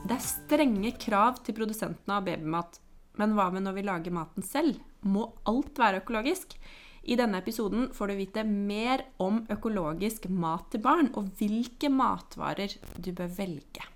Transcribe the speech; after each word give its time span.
Det 0.00 0.16
er 0.16 0.24
strenge 0.24 0.92
krav 0.96 1.42
til 1.44 1.54
produsentene 1.58 2.16
av 2.16 2.24
babymat. 2.26 2.78
Men 3.20 3.34
hva 3.36 3.50
med 3.52 3.66
når 3.66 3.76
vi 3.76 3.84
lager 3.84 4.14
maten 4.14 4.44
selv? 4.46 4.78
Må 5.04 5.26
alt 5.48 5.76
være 5.78 6.00
økologisk? 6.00 6.56
I 7.04 7.16
denne 7.16 7.40
episoden 7.40 7.88
får 7.96 8.10
du 8.10 8.18
vite 8.18 8.44
mer 8.48 9.04
om 9.20 9.42
økologisk 9.52 10.28
mat 10.32 10.68
til 10.72 10.82
barn, 10.84 11.12
og 11.16 11.30
hvilke 11.38 11.92
matvarer 11.92 12.76
du 12.96 13.12
bør 13.16 13.30
velge. 13.38 13.86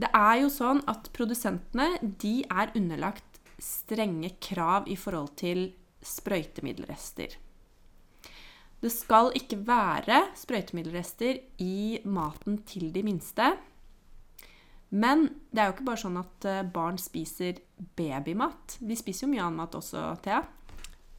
Det 0.00 0.08
er 0.16 0.40
jo 0.40 0.48
sånn 0.52 0.80
at 0.88 1.10
produsentene 1.16 1.92
de 2.00 2.40
er 2.48 2.72
underlagt 2.78 3.40
strenge 3.60 4.32
krav 4.40 4.88
i 4.88 4.96
forhold 4.96 5.34
til 5.40 5.66
sprøytemiddelrester. 6.00 7.36
Det 8.80 8.92
skal 8.92 9.28
ikke 9.36 9.58
være 9.68 10.22
sprøytemiddelrester 10.40 11.42
i 11.60 12.00
maten 12.08 12.62
til 12.64 12.88
de 12.94 13.04
minste. 13.04 13.50
Men 14.90 15.28
det 15.50 15.62
er 15.62 15.68
jo 15.68 15.76
ikke 15.76 15.88
bare 15.90 16.02
sånn 16.02 16.18
at 16.20 16.46
eh, 16.50 16.62
barn 16.66 16.98
spiser 16.98 17.60
babymat. 17.98 18.78
De 18.82 18.96
spiser 18.98 19.26
jo 19.26 19.32
mye 19.32 19.44
annen 19.44 19.60
mat 19.62 19.76
også, 19.78 20.08
Thea. 20.24 20.42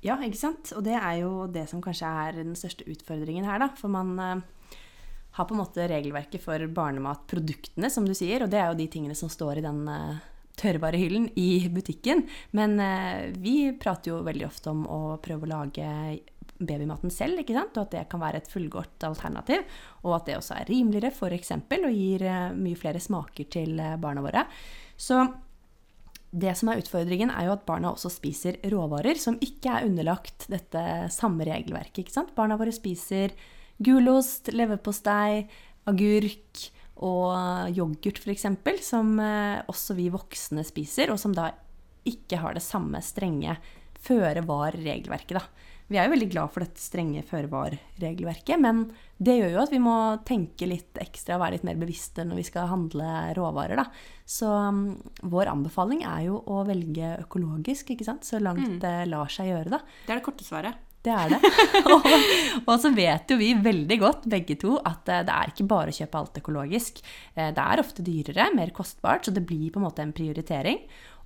Ja, 0.01 0.17
ikke 0.25 0.39
sant? 0.39 0.71
Og 0.75 0.83
det 0.85 0.97
er 0.97 1.21
jo 1.21 1.45
det 1.51 1.67
som 1.69 1.83
kanskje 1.83 2.09
er 2.09 2.41
den 2.41 2.57
største 2.57 2.87
utfordringen 2.89 3.45
her, 3.47 3.61
da. 3.61 3.69
For 3.77 3.91
man 3.93 4.15
eh, 4.19 4.41
har 5.37 5.47
på 5.47 5.55
en 5.55 5.61
måte 5.61 5.87
regelverket 5.87 6.43
for 6.43 6.65
barnematproduktene, 6.75 7.91
som 7.93 8.07
du 8.07 8.15
sier, 8.17 8.43
og 8.43 8.51
det 8.51 8.59
er 8.59 8.71
jo 8.71 8.79
de 8.81 8.89
tingene 8.91 9.15
som 9.15 9.31
står 9.31 9.61
i 9.61 9.63
den 9.63 9.85
uh, 9.87 10.19
tørrvarehyllen 10.59 11.29
i 11.39 11.69
butikken. 11.71 12.25
Men 12.57 12.79
eh, 12.83 13.31
vi 13.39 13.71
prater 13.79 14.11
jo 14.11 14.21
veldig 14.25 14.47
ofte 14.49 14.73
om 14.73 14.83
å 14.89 15.01
prøve 15.23 15.47
å 15.47 15.53
lage 15.53 15.87
babymaten 16.67 17.13
selv, 17.13 17.41
ikke 17.41 17.55
sant? 17.57 17.77
og 17.77 17.87
at 17.87 17.95
det 17.95 18.07
kan 18.11 18.21
være 18.21 18.41
et 18.41 18.49
fullgodt 18.51 19.05
alternativ. 19.07 19.63
Og 20.05 20.15
at 20.17 20.27
det 20.29 20.37
også 20.39 20.57
er 20.57 20.69
rimeligere, 20.69 21.11
f.eks., 21.13 21.53
og 21.57 21.87
gir 21.93 22.25
eh, 22.27 22.51
mye 22.57 22.79
flere 22.79 23.01
smaker 23.01 23.49
til 23.51 23.79
eh, 23.79 23.97
barna 24.01 24.23
våre. 24.25 24.45
Så 24.99 25.23
det 26.31 26.53
som 26.55 26.71
er 26.71 26.79
utfordringen, 26.79 27.31
er 27.33 27.49
jo 27.49 27.55
at 27.57 27.65
barna 27.67 27.91
også 27.91 28.11
spiser 28.13 28.59
råvarer 28.71 29.19
som 29.19 29.39
ikke 29.43 29.73
er 29.73 29.87
underlagt 29.89 30.47
dette 30.51 30.83
samme 31.11 31.47
regelverket. 31.47 32.05
ikke 32.05 32.15
sant? 32.15 32.35
Barna 32.37 32.55
våre 32.59 32.73
spiser 32.75 33.35
gulost, 33.81 34.51
leverpostei, 34.53 35.47
agurk 35.89 36.69
og 37.01 37.73
yoghurt 37.73 38.21
f.eks., 38.21 38.47
som 38.85 39.17
eh, 39.19 39.59
også 39.71 39.97
vi 39.97 40.11
voksne 40.13 40.63
spiser, 40.67 41.11
og 41.11 41.19
som 41.19 41.35
da 41.35 41.49
ikke 42.07 42.39
har 42.41 42.55
det 42.57 42.63
samme 42.65 43.01
strenge 43.05 43.57
føre 44.01 44.43
var-regelverket. 44.47 45.37
da. 45.37 45.43
Vi 45.91 45.97
er 45.99 46.07
jo 46.07 46.13
veldig 46.13 46.29
glad 46.31 46.51
for 46.53 46.63
dette 46.63 46.79
strenge 46.79 47.19
føre-var-regelverket, 47.27 48.59
men 48.63 48.85
det 49.21 49.35
gjør 49.37 49.51
jo 49.57 49.63
at 49.65 49.73
vi 49.73 49.79
må 49.83 49.95
tenke 50.27 50.67
litt 50.69 50.97
ekstra 51.03 51.35
og 51.35 51.41
være 51.43 51.57
litt 51.57 51.65
mer 51.67 51.79
bevisste 51.81 52.23
når 52.25 52.39
vi 52.39 52.45
skal 52.47 52.69
handle 52.71 53.09
råvarer. 53.37 53.81
Da. 53.81 53.85
Så 54.25 54.47
um, 54.49 54.79
vår 55.33 55.51
anbefaling 55.51 56.05
er 56.07 56.29
jo 56.29 56.39
å 56.47 56.61
velge 56.67 57.17
økologisk, 57.25 57.91
ikke 57.93 58.07
sant? 58.07 58.23
så 58.27 58.39
langt 58.41 58.61
Mm. 58.61 58.79
det 58.83 58.93
lar 59.11 59.27
seg 59.33 59.49
gjøre. 59.51 59.69
da. 59.73 59.79
Det 60.05 60.13
er 60.15 60.19
det 60.21 60.25
korte 60.29 60.45
svaret. 60.47 60.79
Det 61.01 61.09
er 61.11 61.31
det. 61.33 61.39
og, 61.89 62.03
og 62.69 62.75
så 62.79 62.91
vet 62.93 63.31
jo 63.33 63.37
vi 63.41 63.51
veldig 63.57 63.99
godt, 63.99 64.27
begge 64.29 64.55
to, 64.61 64.75
at 64.85 65.09
eh, 65.09 65.23
det 65.27 65.33
er 65.33 65.49
ikke 65.53 65.65
bare 65.71 65.89
å 65.89 65.97
kjøpe 65.97 66.19
alt 66.19 66.37
økologisk. 66.43 67.01
Eh, 67.35 67.49
Det 67.51 67.63
er 67.67 67.81
ofte 67.81 68.05
dyrere, 68.05 68.51
mer 68.55 68.69
kostbart, 68.75 69.25
så 69.27 69.33
det 69.33 69.43
blir 69.49 69.71
på 69.73 69.81
en 69.81 69.87
måte 69.89 70.05
en 70.05 70.13
prioritering. 70.13 70.77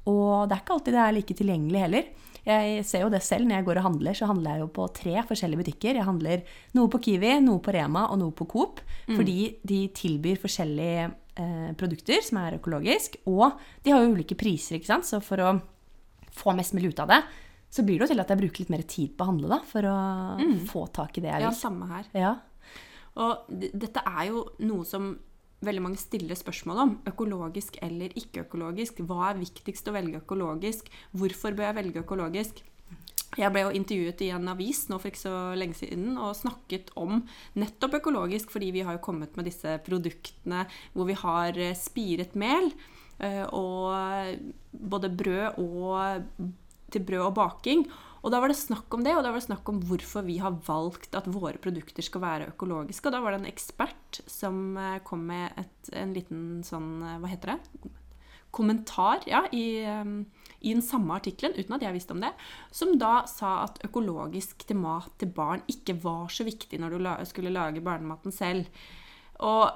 Og 0.08 0.48
det 0.48 0.56
er 0.58 0.62
ikke 0.64 0.74
alltid 0.78 0.96
det 0.96 1.04
er 1.04 1.16
like 1.20 1.36
tilgjengelig 1.38 1.81
heller. 1.86 2.08
Jeg 2.45 2.85
ser 2.85 3.01
jo 3.01 3.11
det 3.13 3.23
selv 3.25 3.47
når 3.47 3.57
jeg 3.59 3.66
går 3.67 3.79
og 3.81 3.88
handler, 3.88 4.17
så 4.17 4.28
handler 4.29 4.56
jeg 4.56 4.61
jo 4.61 4.72
på 4.75 4.88
tre 4.94 5.13
forskjellige 5.25 5.61
butikker. 5.63 5.97
Jeg 5.97 6.06
handler 6.06 6.44
noe 6.78 6.91
på 6.94 7.01
Kiwi, 7.07 7.31
noe 7.41 7.61
på 7.66 7.73
Rema 7.73 8.06
og 8.13 8.19
noe 8.22 8.35
på 8.38 8.45
Coop. 8.51 8.83
Fordi 9.09 9.38
de 9.66 9.79
tilbyr 9.97 10.41
forskjellige 10.44 11.07
eh, 11.41 11.72
produkter 11.79 12.22
som 12.25 12.41
er 12.44 12.59
økologisk. 12.59 13.17
Og 13.31 13.57
de 13.85 13.95
har 13.95 14.03
jo 14.03 14.13
ulike 14.13 14.38
priser, 14.38 14.78
ikke 14.78 14.91
sant. 14.94 15.09
Så 15.09 15.22
for 15.25 15.41
å 15.41 15.56
få 16.35 16.53
mest 16.57 16.75
mulig 16.78 16.94
ut 16.94 17.01
av 17.01 17.13
det, 17.16 17.22
så 17.75 17.83
blir 17.83 17.97
det 17.97 18.06
jo 18.06 18.13
til 18.13 18.22
at 18.23 18.31
jeg 18.31 18.39
bruker 18.44 18.63
litt 18.63 18.73
mer 18.75 18.83
tid 18.88 19.16
på 19.17 19.25
å 19.25 19.31
handle, 19.33 19.50
da. 19.51 19.62
For 19.67 19.89
å 19.89 19.95
få 20.69 20.85
tak 20.95 21.17
i 21.17 21.25
det 21.25 21.33
jeg 21.33 21.41
vil. 21.41 21.50
Ja, 21.50 21.56
samme 21.57 21.89
her. 21.89 22.12
Ja. 22.16 22.35
Og 23.25 23.50
dette 23.50 24.03
er 24.06 24.29
jo 24.29 24.45
noe 24.67 24.85
som 24.88 25.16
veldig 25.68 25.84
mange 25.84 26.00
stiller 26.02 26.38
spørsmål 26.38 26.81
om. 26.84 26.94
Økologisk 27.09 27.80
eller 27.86 28.14
ikke 28.18 28.46
økologisk. 28.46 29.02
Hva 29.06 29.31
er 29.31 29.42
viktigst 29.42 29.90
å 29.90 29.96
velge 29.96 30.22
økologisk? 30.22 30.90
Hvorfor 31.18 31.58
bør 31.58 31.70
jeg 31.70 31.78
velge 31.80 32.03
økologisk? 32.06 32.64
Jeg 33.36 33.52
ble 33.52 33.66
jo 33.66 33.72
intervjuet 33.75 34.22
i 34.24 34.30
en 34.31 34.48
avis 34.48 34.86
nå 34.88 35.00
for 35.02 35.12
ikke 35.12 35.25
så 35.25 35.38
lenge 35.59 35.75
siden 35.75 36.14
og 36.16 36.38
snakket 36.40 36.94
om 36.96 37.18
nettopp 37.59 37.98
økologisk, 38.00 38.54
fordi 38.54 38.70
vi 38.72 38.86
har 38.88 38.96
jo 38.96 39.04
kommet 39.04 39.36
med 39.36 39.50
disse 39.50 39.75
produktene 39.84 40.64
hvor 40.94 41.09
vi 41.09 41.18
har 41.20 41.59
eh, 41.59 41.75
spiret 41.75 42.38
mel. 42.40 42.72
eh, 43.20 43.44
Og 43.52 44.40
både 44.72 45.12
brød 45.12 45.59
og 45.59 46.54
til 46.92 47.04
brød 47.04 47.25
og 47.28 47.36
baking. 47.36 47.88
Og 48.25 48.31
da 48.34 48.40
var 48.41 48.50
det 48.50 48.58
snakk 48.58 48.90
om 48.97 49.03
det, 49.06 49.13
og 49.13 49.22
da 49.22 49.30
var 49.30 49.38
det 49.38 49.46
snakk 49.46 49.68
om 49.69 49.84
hvorfor 49.86 50.25
vi 50.25 50.40
har 50.41 50.56
valgt 50.66 51.13
at 51.18 51.28
våre 51.30 51.59
produkter 51.62 52.06
skal 52.06 52.24
være 52.24 52.47
økologiske. 52.56 53.06
Og 53.06 53.13
da 53.13 53.22
var 53.22 53.36
det 53.36 53.44
en 53.44 53.52
ekspert 53.52 54.19
som 54.25 54.80
eh, 54.81 54.97
kom 55.06 55.28
med 55.30 55.53
et, 55.62 55.91
en 55.94 56.16
liten 56.16 56.47
sånn 56.66 56.90
eh, 57.06 57.19
Hva 57.22 57.30
heter 57.30 57.53
det? 57.53 57.91
Kommentar 58.56 59.28
ja, 59.30 59.44
i, 59.53 59.84
eh, 59.86 60.09
i 60.66 60.74
den 60.74 60.81
samme 60.81 61.19
artikkelen, 61.19 61.53
uten 61.53 61.78
at 61.78 61.86
jeg 61.86 61.97
visste 62.00 62.16
om 62.18 62.24
det, 62.24 62.31
som 62.74 62.96
da 62.97 63.19
sa 63.30 63.59
at 63.68 63.78
økologisk 63.86 64.66
til 64.66 64.81
mat 64.81 65.13
til 65.22 65.30
barn 65.36 65.62
ikke 65.69 66.00
var 66.02 66.34
så 66.34 66.47
viktig 66.47 66.81
når 66.81 66.97
du 66.97 67.12
skulle 67.30 67.53
lage 67.53 67.86
barnematen 67.86 68.34
selv. 68.34 68.66
Og 69.46 69.69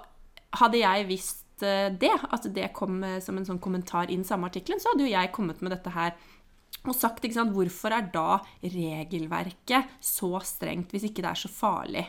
hadde 0.58 0.82
jeg 0.82 1.06
visst 1.12 1.46
det, 1.60 2.16
at 2.16 2.46
det 2.56 2.70
kom 2.72 3.02
som 3.20 3.36
en 3.36 3.46
sånn 3.46 3.60
kommentar 3.60 4.08
i 4.08 4.16
den 4.16 4.24
samme 4.26 4.48
artikkelen, 4.48 4.80
så 4.80 4.94
hadde 4.94 5.04
jo 5.04 5.12
jeg 5.12 5.34
kommet 5.36 5.60
med 5.62 5.76
dette 5.76 5.92
her 5.92 6.16
og 6.88 6.96
sagt 6.96 7.26
ikke 7.26 7.40
sant, 7.40 7.56
hvorfor 7.56 7.96
er 7.96 8.08
da 8.14 8.40
regelverket 8.64 10.00
så 10.04 10.40
strengt 10.46 10.94
hvis 10.94 11.10
ikke 11.10 11.26
det 11.26 11.34
er 11.34 11.42
så 11.44 11.52
farlig. 11.52 12.06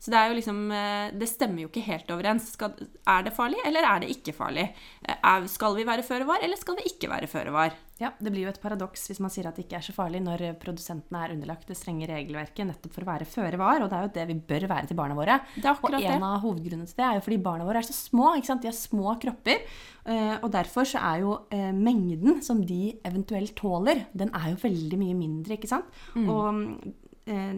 Så 0.00 0.10
det 0.10 0.16
er 0.16 0.28
jo 0.30 0.36
liksom 0.38 0.60
eh, 0.72 1.10
Det 1.12 1.28
stemmer 1.28 1.60
jo 1.64 1.68
ikke 1.68 1.82
helt 1.84 2.08
overens. 2.14 2.46
Skal, 2.54 2.72
er 3.06 3.22
det 3.26 3.34
farlig, 3.36 3.58
eller 3.68 3.84
er 3.84 4.00
det 4.00 4.08
ikke 4.14 4.32
farlig? 4.36 4.64
Eh, 5.04 5.16
Er, 5.22 5.46
skal 5.52 5.76
vi 5.76 5.84
være 5.84 6.02
føre 6.06 6.24
var, 6.28 6.40
eller 6.42 6.56
skal 6.56 6.76
vi 6.78 6.86
ikke 6.88 7.10
være 7.12 7.28
føre 7.28 7.52
var? 7.52 7.74
Ja, 7.98 8.12
Det 8.22 8.30
blir 8.30 8.44
jo 8.46 8.48
et 8.52 8.60
paradoks 8.62 9.08
hvis 9.10 9.18
man 9.20 9.30
sier 9.34 9.48
at 9.50 9.56
det 9.58 9.64
ikke 9.66 9.76
er 9.80 9.82
så 9.82 9.92
farlig 9.92 10.20
når 10.22 10.44
produsentene 10.62 11.18
er 11.24 11.32
underlagt 11.34 11.66
det 11.66 11.76
strenge 11.76 12.06
regelverket 12.06 12.68
nettopp 12.68 12.92
for 12.94 13.02
å 13.02 13.08
være 13.10 13.26
føre 13.26 13.58
var, 13.58 13.82
og 13.82 13.90
det 13.90 13.96
er 13.98 14.04
jo 14.06 14.12
det 14.14 14.26
vi 14.28 14.36
bør 14.52 14.66
være 14.70 14.86
til 14.86 14.96
barna 15.00 15.16
våre. 15.18 15.40
Det 15.56 15.66
Og 15.66 15.90
en 15.98 16.22
det. 16.22 16.28
av 16.28 16.40
hovedgrunnene 16.44 16.86
til 16.86 17.00
det 17.00 17.06
er 17.08 17.18
jo 17.18 17.24
fordi 17.26 17.40
barna 17.42 17.66
våre 17.66 17.82
er 17.82 17.88
så 17.88 17.96
små. 17.96 18.30
De 18.38 18.70
har 18.70 18.76
små 18.78 19.16
kropper. 19.20 19.66
eh, 20.06 20.36
Og 20.42 20.50
derfor 20.54 20.86
så 20.86 21.02
er 21.02 21.20
jo 21.26 21.34
eh, 21.50 21.72
mengden 21.74 22.40
som 22.40 22.62
de 22.64 22.94
eventuelt 23.04 23.54
tåler, 23.58 24.06
den 24.14 24.30
er 24.32 24.50
jo 24.54 24.62
veldig 24.62 24.98
mye 25.02 25.18
mindre, 25.18 25.58
ikke 25.58 25.68
sant. 25.68 25.84
Og 26.14 26.48
eh, 26.54 26.92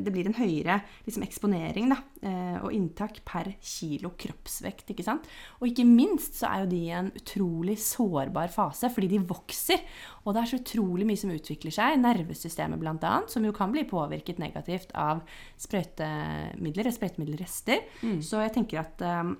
det 0.03 0.13
blir 0.13 0.29
en 0.29 0.37
høyere 0.37 0.81
liksom, 1.07 1.25
eksponering 1.27 1.91
da, 1.93 1.99
eh, 2.27 2.57
og 2.61 2.75
inntak 2.75 3.21
per 3.27 3.53
kilo 3.63 4.13
kroppsvekt. 4.19 4.91
ikke 4.91 5.07
sant? 5.07 5.29
Og 5.61 5.69
ikke 5.71 5.87
minst 5.89 6.41
så 6.41 6.51
er 6.51 6.65
jo 6.65 6.71
de 6.73 6.81
i 6.89 6.95
en 6.97 7.13
utrolig 7.17 7.79
sårbar 7.83 8.51
fase, 8.55 8.91
fordi 8.93 9.13
de 9.15 9.23
vokser. 9.31 9.85
Og 10.25 10.35
det 10.35 10.43
er 10.43 10.53
så 10.53 10.61
utrolig 10.61 11.07
mye 11.09 11.21
som 11.21 11.35
utvikler 11.35 11.75
seg. 11.75 12.01
Nervesystemet 12.03 12.83
bl.a., 12.83 13.15
som 13.31 13.47
jo 13.47 13.55
kan 13.57 13.73
bli 13.75 13.87
påvirket 13.89 14.43
negativt 14.43 14.93
av 14.99 15.23
sprøytemidler, 15.61 16.91
sprøytemiddelrester. 16.95 17.87
Så 18.25 18.43
jeg 18.45 18.55
tenker 18.57 18.83
at 18.83 19.03
um, 19.07 19.35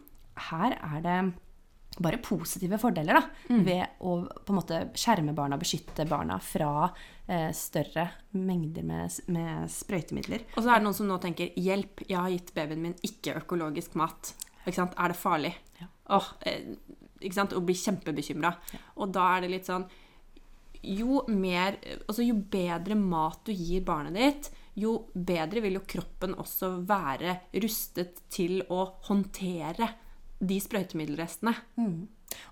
her 0.51 0.77
er 0.79 1.05
det 1.05 1.21
bare 1.99 2.21
positive 2.23 2.79
fordeler 2.81 3.19
da, 3.19 3.23
ved 3.67 4.03
å 4.07 4.13
på 4.25 4.53
en 4.53 4.59
måte 4.61 4.83
skjerme 4.99 5.35
barna, 5.37 5.59
beskytte 5.61 6.07
barna 6.09 6.39
fra 6.43 6.87
eh, 7.27 7.51
større 7.57 8.07
mengder 8.39 8.87
med, 8.87 9.17
med 9.35 9.67
sprøytemidler. 9.73 10.47
Og 10.55 10.63
så 10.63 10.71
er 10.71 10.79
det 10.79 10.87
noen 10.87 10.97
som 10.97 11.11
nå 11.11 11.19
tenker 11.23 11.51
'hjelp, 11.57 12.05
jeg 12.07 12.19
har 12.19 12.31
gitt 12.31 12.55
babyen 12.57 12.85
min 12.87 12.97
ikke 13.07 13.37
økologisk 13.43 13.99
mat'. 14.01 14.35
Ikke 14.65 14.79
sant? 14.79 14.95
Er 14.97 15.13
det 15.13 15.19
farlig? 15.19 15.55
Ja. 15.81 15.89
Åh, 16.17 16.31
eh, 16.47 16.63
ikke 17.21 17.37
sant? 17.37 17.57
Og 17.57 17.67
blir 17.67 17.77
kjempebekymra. 17.77 18.55
Og 18.97 19.13
da 19.13 19.27
er 19.37 19.45
det 19.45 19.53
litt 19.57 19.69
sånn 19.69 19.89
jo, 20.81 21.25
mer, 21.29 21.77
altså 22.09 22.25
jo 22.25 22.39
bedre 22.51 22.97
mat 22.97 23.43
du 23.45 23.53
gir 23.53 23.83
barnet 23.85 24.17
ditt, 24.17 24.51
jo 24.81 24.95
bedre 25.13 25.61
vil 25.61 25.77
jo 25.77 25.85
kroppen 25.85 26.33
også 26.41 26.79
være 26.89 27.37
rustet 27.61 28.23
til 28.33 28.63
å 28.73 28.87
håndtere 29.11 29.91
de 30.41 30.61
sprøytemiddelrestene. 30.61 31.55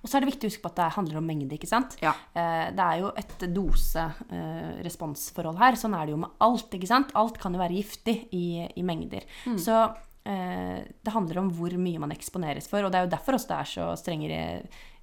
Og 0.02 0.08
så 0.10 0.16
er 0.18 0.24
det 0.24 0.32
viktig 0.32 0.48
å 0.48 0.50
huske 0.50 0.62
på 0.64 0.70
at 0.72 0.78
det 0.80 0.88
handler 0.96 1.20
om 1.20 1.26
mengde, 1.28 1.54
ikke 1.54 1.70
sant. 1.70 1.94
Ja. 2.02 2.12
Eh, 2.34 2.68
det 2.74 2.84
er 2.84 2.98
jo 3.02 3.12
et 3.16 3.44
dose-responsforhold 3.54 5.58
her. 5.60 5.78
Sånn 5.78 5.94
er 5.94 6.06
det 6.06 6.12
jo 6.16 6.20
med 6.24 6.34
alt, 6.44 6.74
ikke 6.74 6.90
sant. 6.90 7.14
Alt 7.18 7.38
kan 7.40 7.54
jo 7.54 7.60
være 7.62 7.78
giftig 7.78 8.16
i, 8.34 8.66
i 8.74 8.82
mengder. 8.86 9.22
Så 9.60 9.76
eh, 10.28 10.80
det 10.82 11.14
handler 11.14 11.38
om 11.44 11.52
hvor 11.54 11.72
mye 11.78 12.02
man 12.02 12.14
eksponeres 12.14 12.66
for. 12.70 12.82
Og 12.84 12.90
det 12.92 12.98
er 13.00 13.06
jo 13.06 13.14
derfor 13.14 13.38
også 13.38 13.52
det 13.52 13.60
er 13.60 13.72
så 13.76 13.84
strenge 14.02 14.42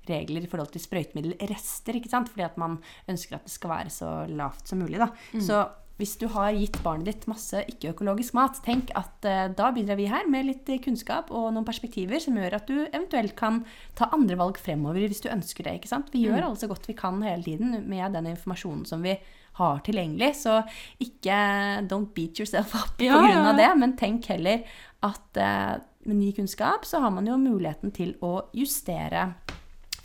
regler 0.06 0.44
i 0.46 0.50
forhold 0.52 0.70
til 0.76 0.84
sprøytemiddelrester. 0.84 1.94
ikke 1.98 2.12
sant? 2.12 2.30
Fordi 2.30 2.46
at 2.46 2.60
man 2.62 2.78
ønsker 3.10 3.40
at 3.40 3.48
det 3.48 3.56
skal 3.56 3.72
være 3.74 3.92
så 3.94 4.10
lavt 4.30 4.68
som 4.70 4.84
mulig. 4.84 5.00
da. 5.02 5.08
Så 5.42 5.64
hvis 5.96 6.18
du 6.20 6.26
har 6.34 6.52
gitt 6.58 6.82
barnet 6.84 7.08
ditt 7.08 7.28
masse 7.32 7.62
ikke-økologisk 7.72 8.36
mat, 8.36 8.58
tenk 8.66 8.92
at 9.00 9.28
eh, 9.28 9.46
da 9.56 9.70
bidrar 9.76 10.00
vi 10.00 10.10
her 10.12 10.28
med 10.32 10.50
litt 10.50 10.72
kunnskap 10.84 11.32
og 11.32 11.54
noen 11.56 11.68
perspektiver 11.68 12.20
som 12.20 12.36
gjør 12.36 12.58
at 12.58 12.68
du 12.68 12.82
eventuelt 12.84 13.36
kan 13.40 13.62
ta 13.96 14.10
andre 14.16 14.36
valg 14.40 14.60
fremover 14.60 15.08
hvis 15.08 15.24
du 15.24 15.32
ønsker 15.32 15.68
det. 15.68 15.78
ikke 15.80 15.92
sant? 15.94 16.12
Vi 16.12 16.26
gjør 16.26 16.42
alle 16.42 16.60
så 16.60 16.70
godt 16.72 16.90
vi 16.90 16.98
kan 17.00 17.24
hele 17.24 17.48
tiden 17.48 17.80
med 17.88 18.18
den 18.18 18.28
informasjonen 18.34 18.84
som 18.90 19.06
vi 19.06 19.16
har 19.56 19.80
tilgjengelig. 19.88 20.34
Så 20.44 20.60
ikke 21.00 21.40
don't 21.88 22.12
beat 22.16 22.40
yourself 22.40 22.76
up 22.76 23.00
Ja, 23.00 23.16
på 23.16 23.28
grunn 23.30 23.48
av 23.48 23.54
ja. 23.56 23.60
det, 23.64 23.72
men 23.80 23.96
tenk 24.00 24.28
heller 24.34 24.66
at 25.06 25.40
eh, 25.40 25.76
med 26.06 26.20
ny 26.20 26.34
kunnskap 26.36 26.86
så 26.86 27.00
har 27.02 27.14
man 27.16 27.28
jo 27.30 27.40
muligheten 27.40 27.96
til 27.96 28.18
å 28.26 28.50
justere 28.54 29.32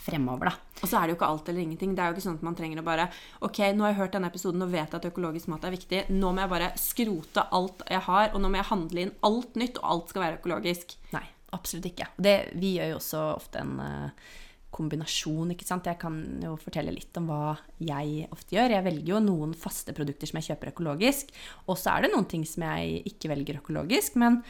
fremover, 0.00 0.50
da. 0.50 0.80
Og 0.80 0.88
så 0.88 0.96
er 0.96 1.06
det 1.06 1.14
jo 1.14 1.18
ikke 1.18 1.30
alt 1.30 1.48
eller 1.52 1.64
ingenting. 1.64 1.94
Det 1.94 2.02
er 2.02 2.10
jo 2.10 2.16
ikke 2.16 2.26
sånn 2.26 2.38
at 2.40 2.46
man 2.46 2.56
trenger 2.58 2.80
å 2.80 2.86
bare 2.86 3.08
Ok, 3.46 3.60
nå 3.76 3.84
har 3.84 3.92
jeg 3.92 4.00
hørt 4.00 4.16
denne 4.16 4.30
episoden 4.32 4.64
og 4.64 4.72
vet 4.72 4.94
at 4.96 5.08
økologisk 5.10 5.50
mat 5.52 5.66
er 5.68 5.76
viktig. 5.76 6.02
Nå 6.16 6.32
må 6.32 6.44
jeg 6.44 6.52
bare 6.54 6.70
skrote 6.80 7.46
alt 7.56 7.84
jeg 7.90 8.04
har, 8.08 8.30
og 8.32 8.42
nå 8.42 8.50
må 8.50 8.60
jeg 8.60 8.70
handle 8.72 9.06
inn 9.06 9.16
alt 9.28 9.58
nytt, 9.60 9.80
og 9.80 9.90
alt 9.94 10.12
skal 10.12 10.26
være 10.26 10.38
økologisk. 10.40 10.94
Nei, 11.16 11.26
absolutt 11.56 11.90
ikke. 11.92 12.12
Det, 12.16 12.36
vi 12.60 12.76
gjør 12.78 12.94
jo 12.94 13.00
også 13.00 13.24
ofte 13.34 13.64
en 13.64 13.74
eh, 13.84 14.30
kombinasjon, 14.74 15.52
ikke 15.54 15.68
sant. 15.68 15.90
Jeg 15.90 16.00
kan 16.00 16.16
jo 16.44 16.54
fortelle 16.60 16.94
litt 16.94 17.16
om 17.20 17.28
hva 17.30 17.54
jeg 17.82 18.26
ofte 18.32 18.56
gjør. 18.56 18.76
Jeg 18.76 18.86
velger 18.86 19.14
jo 19.14 19.22
noen 19.24 19.54
faste 19.58 19.94
produkter 19.96 20.30
som 20.30 20.40
jeg 20.40 20.52
kjøper 20.52 20.72
økologisk, 20.72 21.32
og 21.66 21.78
så 21.78 21.96
er 21.96 22.06
det 22.06 22.14
noen 22.14 22.28
ting 22.30 22.46
som 22.48 22.64
jeg 22.70 23.02
ikke 23.12 23.32
velger 23.34 23.60
økologisk. 23.60 24.16
Men 24.22 24.40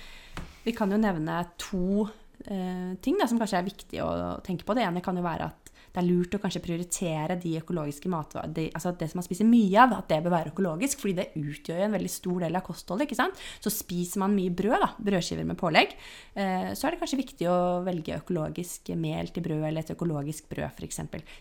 vi 0.66 0.76
kan 0.76 0.92
jo 0.92 1.00
nevne 1.00 1.42
to 1.60 2.06
ting 2.40 3.18
da, 3.20 3.26
som 3.28 3.38
kanskje 3.40 3.58
er 3.60 3.66
viktig 3.66 4.00
å 4.04 4.10
tenke 4.46 4.64
på. 4.64 4.74
Det 4.76 4.86
ene 4.86 5.02
kan 5.04 5.16
jo 5.18 5.24
være 5.24 5.50
at 5.50 5.59
det 5.90 6.00
er 6.00 6.06
lurt 6.06 6.34
å 6.36 6.40
kanskje 6.42 6.62
prioritere 6.62 7.36
de 7.40 7.56
økologiske 7.58 8.10
matvarene, 8.12 8.54
de, 8.54 8.66
altså 8.76 8.92
det 8.98 9.10
som 9.10 9.18
man 9.20 9.26
spiser 9.26 9.48
mye 9.48 9.80
av, 9.82 9.96
at 9.98 10.10
det 10.12 10.20
bør 10.24 10.34
være 10.36 10.52
økologisk, 10.52 11.00
fordi 11.02 11.16
det 11.18 11.26
utgjør 11.40 11.80
jo 11.82 11.86
en 11.88 11.96
veldig 11.96 12.12
stor 12.12 12.44
del 12.44 12.58
av 12.58 12.64
kostholdet. 12.66 13.08
ikke 13.08 13.18
sant? 13.18 13.40
Så 13.64 13.72
spiser 13.74 14.22
man 14.22 14.36
mye 14.36 14.52
brød, 14.54 14.76
da, 14.84 14.90
brødskiver 15.10 15.48
med 15.48 15.58
pålegg, 15.60 15.96
eh, 16.38 16.70
så 16.78 16.86
er 16.86 16.94
det 16.94 17.00
kanskje 17.02 17.20
viktig 17.20 17.48
å 17.50 17.58
velge 17.86 18.18
økologisk 18.20 18.92
mel 19.00 19.32
til 19.34 19.46
brød, 19.46 19.64
eller 19.66 19.82
et 19.82 19.94
økologisk 19.96 20.50
brød 20.52 20.78
f.eks. 20.78 21.00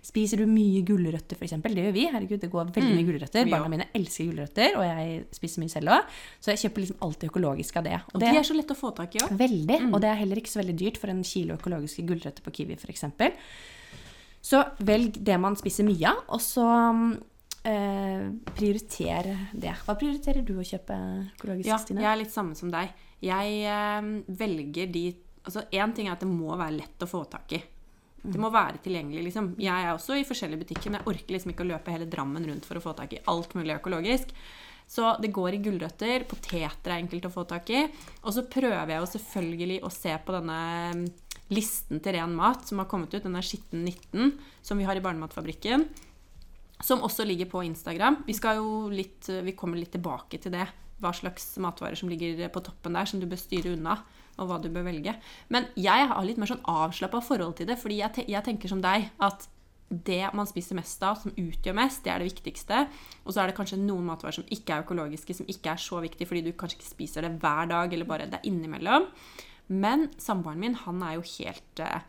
Spiser 0.10 0.42
du 0.42 0.50
mye 0.50 0.82
gulrøtter 0.88 1.38
f.eks., 1.38 1.58
det 1.70 1.86
gjør 1.86 1.96
vi, 1.96 2.08
herregud, 2.10 2.42
det 2.42 2.50
går 2.52 2.74
veldig 2.76 2.96
mye 2.98 3.08
gulrøtter. 3.08 3.46
Mm, 3.46 3.54
Barna 3.54 3.74
mine 3.76 3.90
elsker 3.96 4.32
gulrøtter, 4.32 4.80
og 4.80 4.86
jeg 4.88 5.20
spiser 5.38 5.64
mye 5.64 5.74
selv 5.76 5.94
òg, 5.94 6.20
så 6.42 6.56
jeg 6.56 6.64
kjøper 6.66 6.86
liksom 6.86 7.04
alltid 7.06 7.30
økologisk 7.30 7.78
av 7.80 7.86
det. 7.86 8.00
Og 8.14 8.24
de 8.24 8.32
er 8.34 8.48
så 8.48 8.58
lett 8.58 8.74
å 8.74 8.78
få 8.78 8.92
tak 8.98 9.16
i 9.16 9.24
òg. 9.24 9.36
Veldig. 9.40 9.82
Og 9.94 10.00
det 10.02 10.10
er 10.10 10.24
heller 10.24 10.42
ikke 10.42 10.52
så 10.52 10.64
veldig 10.64 10.78
dyrt 10.82 10.98
for 11.02 11.14
en 11.14 11.22
kilo 11.28 11.60
økologiske 11.60 12.08
gulrøtter 12.10 12.46
på 12.46 12.56
Kiwi 12.58 12.80
f.eks. 12.80 13.06
Så 14.42 14.62
velg 14.88 15.20
det 15.26 15.38
man 15.42 15.58
spiser 15.60 15.88
mye 15.88 16.14
av, 16.14 16.22
og 16.32 16.42
så 16.44 16.66
eh, 17.68 18.30
prioriter 18.56 19.32
det. 19.54 19.74
Hva 19.86 19.96
prioriterer 20.00 20.46
du 20.46 20.56
å 20.60 20.66
kjøpe 20.66 20.96
økologisk, 21.36 21.68
Ja, 21.68 21.80
Stine? 21.82 22.04
jeg 22.06 22.12
er 22.12 22.22
litt 22.22 22.34
samme 22.36 22.56
som 22.56 22.72
deg. 22.72 22.94
Jeg 23.26 23.66
eh, 23.68 24.14
velger 24.28 24.94
de 24.94 25.10
Altså, 25.50 25.64
én 25.72 25.94
ting 25.96 26.06
er 26.06 26.14
at 26.14 26.22
det 26.22 26.28
må 26.30 26.52
være 26.60 26.76
lett 26.76 27.02
å 27.02 27.08
få 27.10 27.24
tak 27.32 27.54
i. 27.56 27.60
Det 28.22 28.38
må 28.38 28.50
være 28.52 28.82
tilgjengelig, 28.84 29.22
liksom. 29.30 29.54
Jeg 29.58 29.86
er 29.86 29.94
også 29.94 30.18
i 30.20 30.26
forskjellige 30.28 30.66
butikker, 30.66 30.92
men 30.92 31.00
jeg 31.00 31.08
orker 31.14 31.34
liksom 31.34 31.54
ikke 31.54 31.64
å 31.64 31.70
løpe 31.72 31.94
hele 31.96 32.10
Drammen 32.12 32.46
rundt 32.46 32.68
for 32.68 32.78
å 32.78 32.84
få 32.84 32.94
tak 32.98 33.16
i 33.16 33.22
alt 33.32 33.56
mulig 33.58 33.78
økologisk. 33.78 34.34
Så 34.90 35.14
det 35.24 35.32
går 35.34 35.56
i 35.56 35.62
gulrøtter. 35.64 36.26
Poteter 36.30 36.92
er 36.92 36.98
enkelt 36.98 37.30
å 37.30 37.34
få 37.34 37.46
tak 37.50 37.72
i. 37.72 37.86
Og 38.26 38.36
så 38.36 38.44
prøver 38.52 38.94
jeg 38.94 39.00
jo 39.00 39.10
selvfølgelig 39.16 39.80
å 39.88 39.92
se 39.94 40.16
på 40.26 40.36
denne 40.36 40.60
mm, 41.00 41.04
listen 41.54 42.02
til 42.04 42.16
ren 42.16 42.36
mat 42.38 42.68
som 42.68 42.82
har 42.82 42.90
kommet 42.90 43.14
ut, 43.14 43.24
denne 43.24 43.42
Skitten 43.46 43.84
19, 43.86 44.38
som 44.66 44.80
vi 44.80 44.88
har 44.88 44.98
i 44.98 45.04
Barnematfabrikken. 45.04 45.88
Som 46.86 47.04
også 47.04 47.26
ligger 47.28 47.50
på 47.52 47.64
Instagram. 47.68 48.22
Vi, 48.28 48.36
litt, 48.96 49.28
vi 49.44 49.56
kommer 49.58 49.80
litt 49.82 49.92
tilbake 49.98 50.40
til 50.40 50.54
det. 50.56 50.68
Hva 51.00 51.12
slags 51.16 51.52
matvarer 51.60 52.00
som 52.00 52.12
ligger 52.12 52.48
på 52.54 52.64
toppen 52.64 52.96
der, 52.96 53.08
som 53.10 53.20
du 53.20 53.28
bør 53.28 53.40
styre 53.40 53.74
unna. 53.76 53.98
Og 54.40 54.48
hva 54.48 54.60
du 54.64 54.70
bør 54.72 54.88
velge. 54.88 55.18
Men 55.52 55.68
jeg 55.76 56.08
har 56.08 56.24
litt 56.24 56.40
mer 56.40 56.54
sånn 56.54 56.64
avslappa 56.64 57.20
forhold 57.26 57.58
til 57.60 57.68
det. 57.68 57.80
Fordi 57.82 58.00
jeg, 58.00 58.16
te 58.16 58.28
jeg 58.32 58.46
tenker 58.46 58.72
som 58.72 58.84
deg 58.84 59.10
at 59.20 59.50
det 59.90 60.22
man 60.38 60.48
spiser 60.48 60.78
mest 60.78 61.02
av, 61.04 61.18
som 61.18 61.34
utgjør 61.34 61.76
mest, 61.80 62.04
det 62.06 62.14
er 62.14 62.22
det 62.22 62.30
viktigste. 62.30 62.84
Og 63.26 63.34
så 63.34 63.42
er 63.42 63.50
det 63.50 63.58
kanskje 63.58 63.82
noen 63.82 64.06
matvarer 64.12 64.38
som 64.38 64.50
ikke 64.54 64.76
er 64.76 64.86
økologiske, 64.86 65.36
som 65.36 65.50
ikke 65.50 65.74
er 65.74 65.82
så 65.82 66.02
viktig 66.04 66.28
fordi 66.30 66.44
du 66.46 66.52
kanskje 66.58 66.78
ikke 66.78 66.92
spiser 66.92 67.26
det 67.26 67.34
hver 67.42 67.72
dag, 67.72 67.94
eller 67.94 68.10
bare 68.10 68.30
det 68.30 68.38
er 68.40 68.50
innimellom. 68.52 69.10
Men 69.70 70.10
samboeren 70.18 70.62
min, 70.64 70.78
han 70.86 71.04
er 71.06 71.18
jo 71.20 71.26
helt 71.38 71.84
eh, 71.86 72.02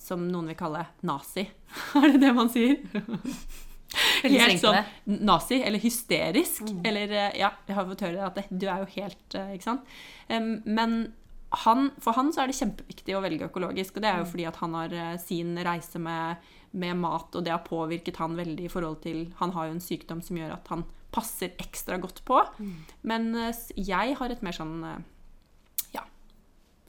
som 0.00 0.26
noen 0.28 0.50
vil 0.52 0.58
kalle 0.58 0.86
nazi. 1.06 1.46
er 2.00 2.14
det 2.14 2.22
det 2.24 2.32
man 2.36 2.50
sier? 2.52 2.80
Helt 4.24 4.62
sånn 4.62 4.80
nazi, 5.24 5.60
eller 5.62 5.82
hysterisk. 5.82 6.64
Eller 6.86 7.12
eh, 7.12 7.36
ja, 7.40 7.52
jeg 7.68 7.76
har 7.76 7.86
fått 7.90 8.06
høre 8.06 8.24
at 8.26 8.40
det, 8.40 8.46
du 8.50 8.66
er 8.68 8.82
jo 8.82 8.90
helt 8.96 9.36
eh, 9.38 9.54
Ikke 9.56 9.68
sant? 9.68 9.94
Um, 10.28 10.56
men 10.64 10.98
han, 11.64 11.92
for 12.02 12.16
han 12.16 12.32
så 12.34 12.42
er 12.42 12.50
det 12.50 12.58
kjempeviktig 12.58 13.14
å 13.14 13.22
velge 13.22 13.46
økologisk. 13.46 13.96
Og 13.96 14.04
det 14.04 14.10
er 14.10 14.20
jo 14.20 14.28
fordi 14.32 14.48
at 14.50 14.58
han 14.62 14.76
har 14.78 14.98
eh, 14.98 15.14
sin 15.22 15.54
reise 15.66 16.02
med, 16.02 16.50
med 16.74 16.98
mat, 17.00 17.30
og 17.30 17.46
det 17.46 17.54
har 17.54 17.64
påvirket 17.66 18.18
han 18.22 18.36
veldig 18.38 18.66
i 18.66 18.72
forhold 18.72 19.02
til 19.04 19.26
Han 19.40 19.54
har 19.54 19.68
jo 19.68 19.76
en 19.76 19.84
sykdom 19.84 20.22
som 20.24 20.40
gjør 20.40 20.56
at 20.56 20.72
han 20.72 20.86
passer 21.14 21.54
ekstra 21.62 22.00
godt 22.02 22.24
på. 22.26 22.40
Men 23.06 23.30
eh, 23.38 23.66
jeg 23.76 24.18
har 24.18 24.34
et 24.34 24.44
mer 24.44 24.56
sånn 24.56 24.80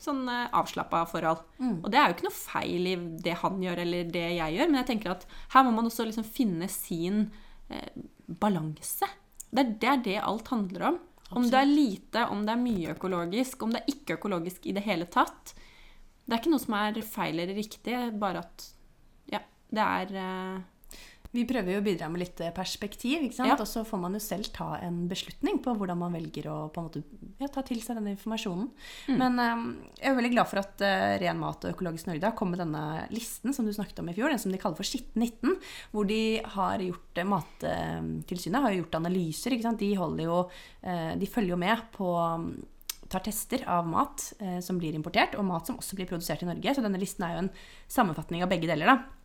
sånn 0.01 0.25
uh, 0.27 0.47
avslappa 0.55 1.03
forhold. 1.09 1.43
Og 1.83 1.89
det 1.91 1.99
er 1.99 2.09
jo 2.09 2.17
ikke 2.17 2.27
noe 2.27 2.37
feil 2.37 2.89
i 2.91 2.95
det 3.25 3.37
han 3.41 3.61
gjør, 3.63 3.81
eller 3.85 4.11
det 4.11 4.25
jeg 4.35 4.57
gjør, 4.57 4.71
men 4.71 4.81
jeg 4.81 4.89
tenker 4.91 5.15
at 5.15 5.25
her 5.55 5.65
må 5.65 5.73
man 5.77 5.89
også 5.89 6.07
liksom 6.07 6.27
finne 6.27 6.67
sin 6.71 7.25
eh, 7.69 7.91
balanse. 8.27 9.09
Det 9.49 9.63
er, 9.63 9.73
det 9.81 9.91
er 9.91 10.03
det 10.09 10.17
alt 10.21 10.51
handler 10.51 10.89
om. 10.91 10.99
Om 11.35 11.47
det 11.49 11.57
er 11.57 11.69
lite, 11.69 12.25
om 12.29 12.43
det 12.45 12.53
er 12.53 12.61
mye 12.61 12.93
økologisk, 12.93 13.63
om 13.65 13.73
det 13.73 13.81
er 13.81 13.95
ikke 13.95 14.19
økologisk 14.19 14.67
i 14.69 14.75
det 14.77 14.83
hele 14.85 15.07
tatt. 15.09 15.55
Det 16.25 16.35
er 16.35 16.41
ikke 16.41 16.53
noe 16.53 16.63
som 16.63 16.77
er 16.77 17.01
feil 17.05 17.39
eller 17.41 17.57
riktig, 17.57 17.97
bare 18.21 18.43
at 18.45 18.67
ja, 19.31 19.41
det 19.73 19.85
er 19.85 20.15
eh, 20.21 20.63
Vi 21.35 21.43
prøver 21.47 21.75
jo 21.75 21.81
å 21.81 21.85
bidra 21.85 22.07
med 22.11 22.21
litt 22.21 22.41
eh, 22.43 22.53
perspektiv, 22.55 23.25
ikke 23.25 23.37
sant? 23.37 23.51
Ja. 23.51 23.57
og 23.59 23.67
så 23.69 23.83
får 23.87 24.01
man 24.01 24.15
jo 24.15 24.21
selv 24.23 24.49
ta 24.55 24.75
en 24.83 25.03
beslutning 25.11 25.59
på 25.63 25.73
hvordan 25.75 25.99
man 25.99 26.15
velger 26.15 26.47
å 26.51 26.57
på 26.73 26.81
en 26.81 26.87
måte, 26.87 27.01
ja, 27.41 27.49
ta 27.51 27.63
til 27.65 27.81
seg 27.83 27.99
denne 27.99 28.13
informasjonen. 28.15 28.69
Mm. 29.09 29.17
Men 29.19 29.41
um, 29.41 29.65
jeg 29.99 30.11
er 30.11 30.19
veldig 30.19 30.33
glad 30.35 30.51
for 30.51 30.61
at 30.61 30.85
uh, 30.85 31.15
Ren 31.21 31.41
Mat 31.41 31.65
og 31.65 31.73
Økologisk 31.75 32.09
Norge 32.09 32.29
har 32.29 32.37
kommet 32.37 32.55
med 32.55 32.63
denne 32.65 33.07
listen 33.11 33.55
som 33.55 33.67
du 33.67 33.73
snakket 33.75 33.99
om 34.03 34.11
i 34.11 34.15
fjor, 34.15 34.31
den 34.31 34.41
som 34.41 34.53
de 34.53 34.61
kaller 34.61 34.79
for 34.79 34.87
Skitten 34.87 35.25
19, 35.25 35.57
hvor 35.91 36.07
de 36.09 36.21
har 36.55 36.85
gjort 36.85 37.19
uh, 37.19 37.27
Mattilsynet 37.33 38.63
har 38.63 38.75
jo 38.75 38.83
gjort 38.83 39.01
analyser. 39.01 39.55
ikke 39.55 39.67
sant? 39.67 39.81
De, 39.83 39.91
holder 39.99 40.29
jo, 40.29 40.39
uh, 40.85 41.11
de 41.19 41.29
følger 41.31 41.55
jo 41.55 41.59
med 41.65 41.83
på 41.95 42.13
tar 43.05 43.21
tester 43.21 43.61
av 43.69 43.85
mat 43.85 44.17
som 44.65 44.79
blir 44.81 44.95
importert, 44.97 45.35
og 45.37 45.45
mat 45.45 45.67
som 45.69 45.75
også 45.77 45.93
blir 45.93 46.07
produsert 46.09 46.41
i 46.41 46.47
Norge. 46.49 46.73
Så 46.73 46.81
denne 46.81 46.97
listen 46.97 47.21
er 47.23 47.35
jo 47.35 47.43
en 47.43 47.51
sammenfatning 47.85 48.41
av 48.41 48.49
begge 48.49 48.65
deler. 48.65 48.89
da 48.89 49.24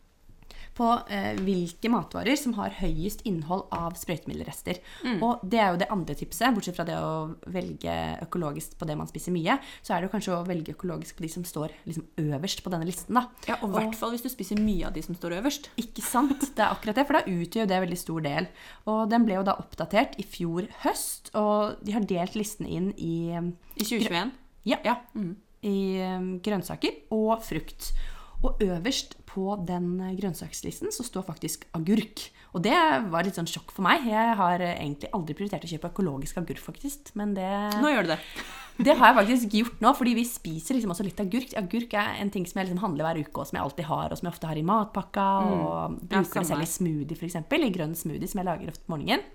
på 0.81 0.89
eh, 1.13 1.37
hvilke 1.45 1.91
matvarer 1.93 2.37
som 2.39 2.55
har 2.57 2.73
høyest 2.79 3.21
innhold 3.29 3.67
av 3.75 3.95
sprøytemiddelrester. 3.99 4.81
Og 5.21 5.43
det 5.45 5.59
er 5.61 5.73
jo 5.73 5.81
det 5.81 5.89
andre 5.93 6.15
tipset, 6.17 6.49
bortsett 6.55 6.77
fra 6.77 6.85
det 6.87 6.97
å 6.97 7.31
velge 7.53 7.93
økologisk 8.25 8.77
på 8.79 8.87
det 8.89 8.97
man 8.97 9.09
spiser 9.09 9.35
mye, 9.35 9.57
så 9.85 9.93
er 9.93 10.01
det 10.01 10.09
jo 10.09 10.13
kanskje 10.15 10.33
å 10.35 10.45
velge 10.47 10.73
økologisk 10.73 11.17
på 11.17 11.25
de 11.25 11.31
som 11.35 11.45
står 11.47 11.75
liksom 11.85 12.07
øverst 12.23 12.63
på 12.65 12.73
denne 12.73 12.87
listen. 12.87 13.17
da. 13.17 13.27
Ja, 13.49 13.59
og 13.61 13.69
i 13.69 13.73
hvert 13.77 13.97
fall 13.99 14.15
hvis 14.15 14.25
du 14.25 14.31
spiser 14.33 14.61
mye 14.61 14.89
av 14.89 14.95
de 14.95 15.03
som 15.05 15.17
står 15.17 15.37
øverst. 15.41 15.69
Ikke 15.81 16.03
sant? 16.05 16.47
Det 16.55 16.63
er 16.63 16.73
akkurat 16.73 16.97
det, 16.97 17.05
for 17.09 17.19
da 17.19 17.23
utgjør 17.29 17.69
det 17.69 17.77
en 17.77 17.85
veldig 17.85 17.99
stor 17.99 18.25
del. 18.25 18.49
Og 18.91 19.03
den 19.11 19.27
ble 19.27 19.37
jo 19.37 19.45
da 19.47 19.57
oppdatert 19.61 20.17
i 20.21 20.25
fjor 20.27 20.67
høst, 20.85 21.31
og 21.37 21.77
de 21.85 21.95
har 21.95 22.07
delt 22.09 22.37
listen 22.39 22.67
inn 22.69 22.91
i 22.97 23.13
I 23.37 23.85
2021. 23.85 24.33
Ja. 24.69 24.81
Ja. 24.85 24.99
Mm. 25.17 25.35
i 25.61 26.01
um, 26.01 26.29
grønnsaker 26.41 27.03
og 27.13 27.43
frukt. 27.45 27.91
Og 28.41 28.61
øverst 28.65 29.13
på 29.29 29.53
den 29.67 29.99
grønnsakslisten 30.17 30.91
så 30.93 31.05
står 31.05 31.27
faktisk 31.27 31.67
agurk. 31.77 32.23
Og 32.51 32.63
det 32.65 32.75
var 33.11 33.23
litt 33.23 33.37
sånn 33.37 33.47
sjokk 33.47 33.69
for 33.71 33.85
meg. 33.85 34.07
Jeg 34.09 34.33
har 34.39 34.63
egentlig 34.65 35.11
aldri 35.15 35.35
prioritert 35.37 35.67
å 35.67 35.69
kjøpe 35.71 35.91
økologisk 35.93 36.41
agurk, 36.41 36.59
faktisk. 36.63 37.13
Men 37.19 37.35
det, 37.37 37.47
Nå 37.79 37.93
gjør 37.93 38.09
du 38.09 38.11
det. 38.15 38.17
det 38.87 38.95
har 38.97 39.11
jeg 39.11 39.17
faktisk 39.19 39.57
gjort 39.59 39.83
nå, 39.85 39.91
fordi 39.99 40.15
vi 40.17 40.25
spiser 40.27 40.75
liksom 40.75 40.95
også 40.95 41.05
litt 41.07 41.21
agurk. 41.23 41.53
Agurk 41.61 41.93
er 42.01 42.17
en 42.23 42.33
ting 42.33 42.47
som 42.49 42.59
jeg 42.59 42.69
liksom 42.69 42.81
handler 42.83 43.07
hver 43.07 43.21
uke, 43.21 43.35
og 43.37 43.47
som 43.47 43.59
jeg 43.59 43.67
alltid 43.67 43.89
har, 43.91 44.07
og 44.09 44.19
som 44.19 44.27
jeg 44.27 44.35
ofte 44.35 44.49
har 44.49 44.59
i 44.59 44.65
matpakka. 44.71 45.27
Og 45.45 45.99
bruker 46.01 46.17
Ja, 46.17 46.41
det 46.41 46.49
selv 46.49 46.65
i 46.65 46.71
smoothie, 46.73 47.19
f.eks. 47.19 47.39
I 47.45 47.71
grønn 47.77 47.95
smoothie, 47.95 48.33
som 48.33 48.41
jeg 48.41 48.49
lager 48.49 48.73
ofte 48.73 48.87
på 48.87 48.95
morgenen. 48.97 49.29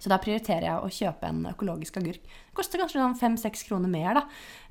Så 0.00 0.08
da 0.08 0.16
prioriterer 0.22 0.64
jeg 0.64 0.80
å 0.80 0.88
kjøpe 0.88 1.28
en 1.28 1.42
økologisk 1.50 1.98
agurk. 2.00 2.22
Det 2.24 2.54
koster 2.56 2.80
kanskje 2.80 3.02
sånn 3.02 3.18
fem-seks 3.20 3.66
kroner 3.68 3.90
mer, 3.92 4.14
da. 4.16 4.22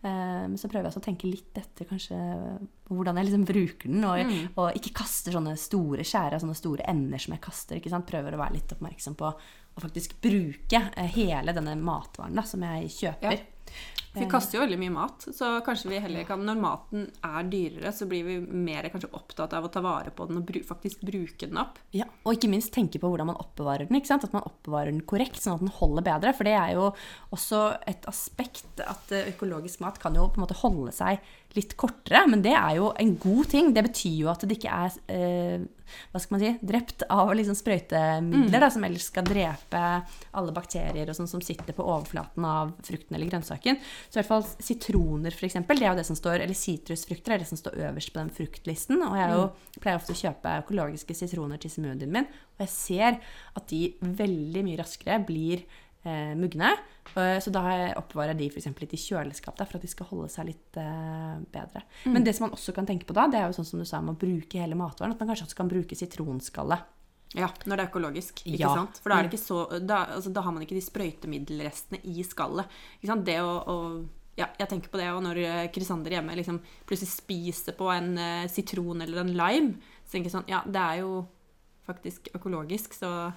Men 0.02 0.58
så 0.58 0.66
prøver 0.72 0.88
jeg 0.88 0.94
også 0.94 1.02
å 1.04 1.06
tenke 1.06 1.30
litt 1.30 1.60
etter 1.62 1.86
kanskje 1.86 2.18
hvordan 2.90 3.20
jeg 3.20 3.28
liksom 3.30 3.46
bruker 3.46 3.92
den, 3.94 4.04
og, 4.10 4.18
Mm. 4.26 4.50
og 4.58 4.74
ikke 4.80 4.94
kaster 5.04 5.32
sånne 5.32 5.54
store 5.56 6.02
skjære, 6.02 6.40
sånne 6.42 6.56
store 6.58 6.88
ender 6.90 7.20
som 7.22 7.34
jeg 7.36 7.42
kaster. 7.46 7.76
ikke 7.78 7.92
sant? 7.94 8.08
Prøver 8.10 8.34
å 8.34 8.42
være 8.42 8.54
litt 8.58 8.74
oppmerksom 8.74 9.16
på 9.16 9.30
å 9.30 9.80
faktisk 9.86 10.18
bruke 10.20 10.82
eh, 10.98 11.06
hele 11.14 11.54
denne 11.54 11.76
matvaren 11.78 12.34
da, 12.34 12.42
som 12.42 12.62
jeg 12.66 12.90
kjøper. 12.90 13.32
Ja. 13.32 13.38
Vi 14.14 14.26
kaster 14.30 14.58
jo 14.58 14.64
veldig 14.64 14.78
mye 14.82 14.94
mat, 14.94 15.26
så 15.36 15.52
kanskje 15.66 15.92
vi 15.92 16.00
heller 16.02 16.26
kan 16.28 16.42
Når 16.46 16.58
maten 16.60 17.06
er 17.26 17.50
dyrere, 17.50 17.92
så 17.94 18.08
blir 18.10 18.26
vi 18.26 18.38
mer 18.42 18.88
kanskje 18.90 19.12
opptatt 19.14 19.54
av 19.54 19.68
å 19.68 19.72
ta 19.72 19.84
vare 19.86 20.14
på 20.16 20.26
den 20.30 20.42
og 20.42 20.50
faktisk 20.66 21.04
bruke 21.06 21.46
den 21.50 21.60
opp. 21.62 21.78
Ja, 21.96 22.08
og 22.24 22.36
ikke 22.36 22.50
minst 22.52 22.74
tenke 22.74 23.02
på 23.02 23.12
hvordan 23.12 23.30
man 23.30 23.40
oppbevarer 23.40 23.86
den. 23.86 24.00
ikke 24.00 24.10
sant? 24.10 24.26
At 24.26 24.34
man 24.34 24.48
oppbevarer 24.48 24.92
den 24.92 25.06
korrekt, 25.10 25.42
sånn 25.44 25.60
at 25.60 25.66
den 25.66 25.76
holder 25.80 26.08
bedre. 26.10 26.34
For 26.38 26.50
det 26.50 26.56
er 26.58 26.74
jo 26.78 26.90
også 27.36 27.64
et 27.90 28.08
aspekt 28.10 28.82
at 28.84 29.14
eh, 29.14 29.30
økologisk 29.34 29.84
mat 29.86 30.02
kan 30.02 30.18
jo 30.18 30.30
på 30.30 30.42
en 30.42 30.48
måte 30.48 30.58
holde 30.64 30.94
seg 30.96 31.22
litt 31.58 31.76
kortere. 31.80 32.26
Men 32.30 32.44
det 32.46 32.56
er 32.58 32.80
jo 32.80 32.92
en 32.98 33.14
god 33.22 33.52
ting. 33.54 33.74
Det 33.76 33.86
betyr 33.92 34.24
jo 34.24 34.32
at 34.34 34.46
det 34.46 34.58
ikke 34.58 34.80
er 34.86 34.98
eh, 35.14 35.68
hva 36.12 36.22
skal 36.22 36.36
man 36.36 36.44
si, 36.44 36.52
drept 36.66 37.06
av 37.10 37.32
liksom 37.36 37.58
sprøytemidler 37.58 38.64
da, 38.64 38.70
som 38.74 38.86
ellers 38.86 39.08
skal 39.10 39.28
drepe 39.28 39.84
alle 40.38 40.54
bakterier 40.56 41.10
og 41.10 41.18
sånn 41.18 41.30
som 41.32 41.44
sitter 41.44 41.76
på 41.76 41.86
overflaten 41.86 42.46
av 42.46 42.74
frukten 42.86 43.18
eller 43.18 43.32
grønnsaken. 43.32 43.80
Så 44.08 44.16
i 44.16 44.22
hvert 44.22 44.30
fall 44.30 44.46
sitroner, 44.64 45.36
f.eks., 45.36 45.58
det 45.68 45.82
er 45.82 45.90
jo 45.92 45.98
det 46.00 46.08
som 46.08 46.18
står, 46.20 46.44
eller 46.46 46.58
sitrusfrukter 46.58 47.36
er 47.36 47.44
det 47.44 47.50
som 47.50 47.60
står 47.60 47.78
øverst 47.90 48.14
på 48.16 48.22
den 48.22 48.32
fruktlisten. 48.36 49.02
Og 49.06 49.18
jeg 49.20 49.36
jo, 49.36 49.44
pleier 49.84 50.00
ofte 50.00 50.16
å 50.16 50.22
kjøpe 50.22 50.56
økologiske 50.64 51.18
sitroner 51.18 51.62
til 51.62 51.74
smoothien 51.74 52.12
min, 52.16 52.28
og 52.58 52.66
jeg 52.66 52.74
ser 52.74 53.20
at 53.56 53.68
de 53.72 53.84
veldig 54.02 54.66
mye 54.68 54.80
raskere 54.82 55.20
blir 55.28 55.64
eh, 56.06 56.34
mugne. 56.40 56.72
Eh, 57.16 57.38
Så 57.44 57.52
da 57.54 57.64
oppbevarer 58.00 58.36
jeg 58.36 58.42
de 58.44 58.50
for 58.54 58.62
eksempel 58.62 58.86
litt 58.86 58.94
i 58.98 59.02
kjøleskap 59.02 59.58
der, 59.60 59.66
for 59.70 59.80
at 59.80 59.86
de 59.88 59.92
skal 59.92 60.10
holde 60.12 60.30
seg 60.34 60.50
litt 60.52 60.78
eh, 60.80 61.36
bedre. 61.54 61.84
Men 62.06 62.24
det 62.24 62.36
som 62.38 62.48
man 62.48 62.56
også 62.58 62.76
kan 62.76 62.88
tenke 62.90 63.08
på 63.10 63.18
da, 63.18 63.28
det 63.32 63.40
er 63.42 63.50
jo 63.50 63.58
sånn 63.60 63.68
som 63.74 63.82
du 63.82 63.88
sa 63.90 64.00
om 64.04 64.14
å 64.14 64.20
bruke 64.20 64.62
hele 64.62 64.78
matvaren, 64.80 65.16
at 65.16 65.20
man 65.22 65.32
kanskje 65.34 65.50
også 65.50 65.60
kan 65.60 65.72
bruke 65.72 65.98
sitronskallet. 65.98 66.96
Ja, 67.38 67.50
når 67.66 67.78
det 67.78 67.84
er 67.84 67.90
økologisk. 67.92 68.42
ikke 68.46 68.64
Ja. 68.64 68.74
sant? 68.74 68.98
For 69.04 69.10
da, 69.14 69.22
det 69.22 69.30
ikke 69.30 69.44
så, 69.44 69.80
da, 69.86 70.06
altså, 70.16 70.32
da 70.34 70.42
har 70.42 70.52
man 70.52 70.64
ikke 70.66 70.78
de 70.78 70.82
sprøytemiddelrestene 70.82 72.00
i 72.04 72.24
skallet. 72.26 72.66
Ikke 72.98 73.12
sant? 73.12 73.26
Det 73.28 73.38
å, 73.44 73.52
å 73.70 73.76
ja, 74.40 74.48
jeg 74.58 74.70
tenker 74.72 74.90
på 74.90 74.98
det, 75.02 75.10
og 75.12 75.22
når 75.26 75.42
eh, 75.44 75.68
Krisander 75.76 76.16
hjemme 76.16 76.36
liksom 76.40 76.62
plutselig 76.88 77.12
spiser 77.12 77.76
på 77.78 77.90
en 77.92 78.14
uh, 78.18 78.48
sitron 78.48 79.04
eller 79.04 79.20
en 79.26 79.34
lime, 79.36 79.76
så 80.06 80.16
tenker 80.16 80.30
jeg 80.30 80.38
sånn 80.38 80.48
Ja, 80.50 80.64
det 80.66 80.80
er 80.80 81.02
jo 81.04 81.28
faktisk 81.90 82.30
økologisk, 82.38 82.94
så 82.96 83.34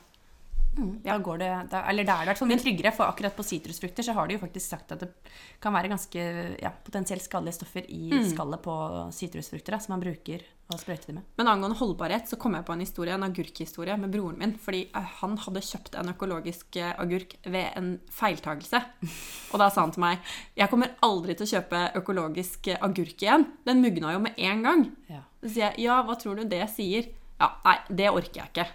Da 1.03 1.19
går 1.19 1.39
det, 1.43 1.49
da, 1.73 1.83
eller 1.91 2.07
da 2.09 2.15
er 2.15 2.23
det 2.23 2.25
i 2.25 2.31
hvert 2.31 2.39
fall 2.39 2.49
mye 2.49 2.63
tryggere, 2.63 2.93
for 2.97 3.05
akkurat 3.11 3.35
på 3.37 3.45
sitrusfrukter 3.45 4.07
så 4.07 4.15
har 4.17 4.29
de 4.29 4.39
jo 4.39 4.41
faktisk 4.41 4.71
sagt 4.71 4.95
at 4.95 5.03
det 5.05 5.11
kan 5.61 5.75
være 5.75 5.91
ganske 5.93 6.23
ja, 6.63 6.71
potensielt 6.87 7.25
skadelige 7.27 7.59
stoffer 7.59 7.85
i 7.93 8.23
skallet 8.31 8.63
på 8.65 8.77
sitrusfrukter 9.13 9.77
som 9.83 9.93
man 9.97 10.05
bruker 10.07 10.47
å 10.77 10.81
sprøyter 10.81 11.11
de 11.11 11.17
med. 11.19 11.27
Men 11.39 11.51
angående 11.53 11.79
holdbarhet 11.79 12.31
så 12.31 12.39
kom 12.41 12.57
jeg 12.57 12.67
på 12.69 12.75
en 12.75 12.85
historie, 12.85 13.15
en 13.15 13.27
agurkhistorie 13.27 13.97
med 14.01 14.13
broren 14.15 14.39
min. 14.41 14.55
Fordi 14.61 14.85
eh, 14.89 15.09
han 15.21 15.39
hadde 15.45 15.65
kjøpt 15.67 15.97
en 16.01 16.13
økologisk 16.13 16.79
eh, 16.81 16.93
agurk 17.03 17.37
ved 17.45 17.79
en 17.79 17.95
feiltagelse. 18.13 18.83
Og 19.53 19.63
da 19.63 19.69
sa 19.73 19.85
han 19.85 19.95
til 19.95 20.05
meg 20.05 20.35
jeg 20.59 20.71
kommer 20.73 20.95
aldri 21.05 21.37
til 21.39 21.49
å 21.49 21.53
kjøpe 21.57 21.83
økologisk 22.03 22.71
eh, 22.73 22.81
agurk 22.85 23.25
igjen. 23.25 23.49
Den 23.69 23.83
mugna 23.85 24.15
jo 24.17 24.23
med 24.27 24.39
en 24.39 24.63
gang. 24.69 24.87
Ja. 25.13 25.25
Så 25.43 25.57
sier 25.57 25.67
jeg 25.71 25.89
ja, 25.89 25.99
hva 26.07 26.17
tror 26.21 26.39
du 26.39 26.47
det 26.49 26.65
sier? 26.73 27.11
Ja, 27.41 27.51
nei, 27.67 27.77
det 27.91 28.13
orker 28.13 28.45
jeg 28.45 28.53
ikke. 28.53 28.69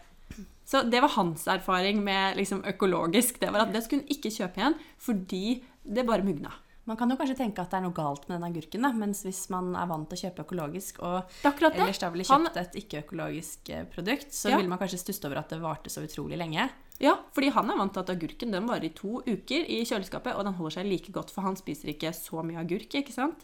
Så 0.68 0.82
det 0.84 1.00
var 1.00 1.13
hans 1.16 1.46
erfaring 1.48 2.01
med 2.04 2.36
liksom, 2.36 2.66
økologisk. 2.68 3.39
Det 3.39 3.54
var 3.54 3.63
at 3.63 3.74
det 3.75 3.86
skulle 3.86 4.04
hun 4.04 4.16
ikke 4.18 4.34
kjøpe 4.36 4.60
igjen 4.60 4.80
fordi 5.00 5.44
det 5.88 6.04
bare 6.08 6.25
mugna. 6.27 6.51
Man 6.88 6.96
kan 6.96 7.12
jo 7.12 7.17
kanskje 7.20 7.36
tenke 7.36 7.60
at 7.60 7.72
det 7.74 7.82
er 7.82 7.84
noe 7.84 7.96
galt 7.96 8.27
med 8.29 8.38
den 8.38 8.48
agurken, 8.48 8.86
da, 8.86 8.94
mens 8.96 9.25
hvis 9.27 9.41
man 9.51 9.74
er 9.75 9.89
vant 9.89 10.08
til 10.08 10.15
å 10.15 10.22
kjøpe 10.22 10.44
økologisk, 10.46 11.01
og 11.03 11.17
er 11.44 11.65
ellers 11.74 12.00
da 12.00 12.10
ville 12.13 12.25
Han- 12.29 12.46
kjøpt 12.48 12.60
et 12.62 12.77
ikke-økologisk 12.82 13.70
eh, 13.75 13.84
produkt, 13.91 14.32
så 14.32 14.50
Ja. 14.50 14.58
vil 14.58 14.70
man 14.72 14.79
kanskje 14.79 15.00
stusse 15.01 15.25
over 15.27 15.39
at 15.41 15.50
det 15.50 15.60
varte 15.60 15.91
så 15.91 16.01
utrolig 16.08 16.38
lenge. 16.39 16.70
Ja, 17.00 17.17
fordi 17.36 17.51
han 17.51 17.70
er 17.70 17.77
vant 17.77 17.94
til 17.94 18.00
at 18.00 18.10
agurken 18.10 18.51
den 18.51 18.65
varer 18.65 18.86
i 18.86 18.94
to 18.96 19.22
uker 19.22 19.67
i 19.67 19.84
kjøleskapet, 19.84 20.34
og 20.36 20.46
den 20.46 20.53
holder 20.53 20.72
seg 20.79 20.86
like 20.88 21.12
godt, 21.12 21.29
for 21.29 21.41
han 21.41 21.56
spiser 21.60 21.89
ikke 21.91 22.13
så 22.15 22.41
mye 22.44 22.63
agurk, 22.63 22.89
ikke 22.96 23.13
sant? 23.13 23.44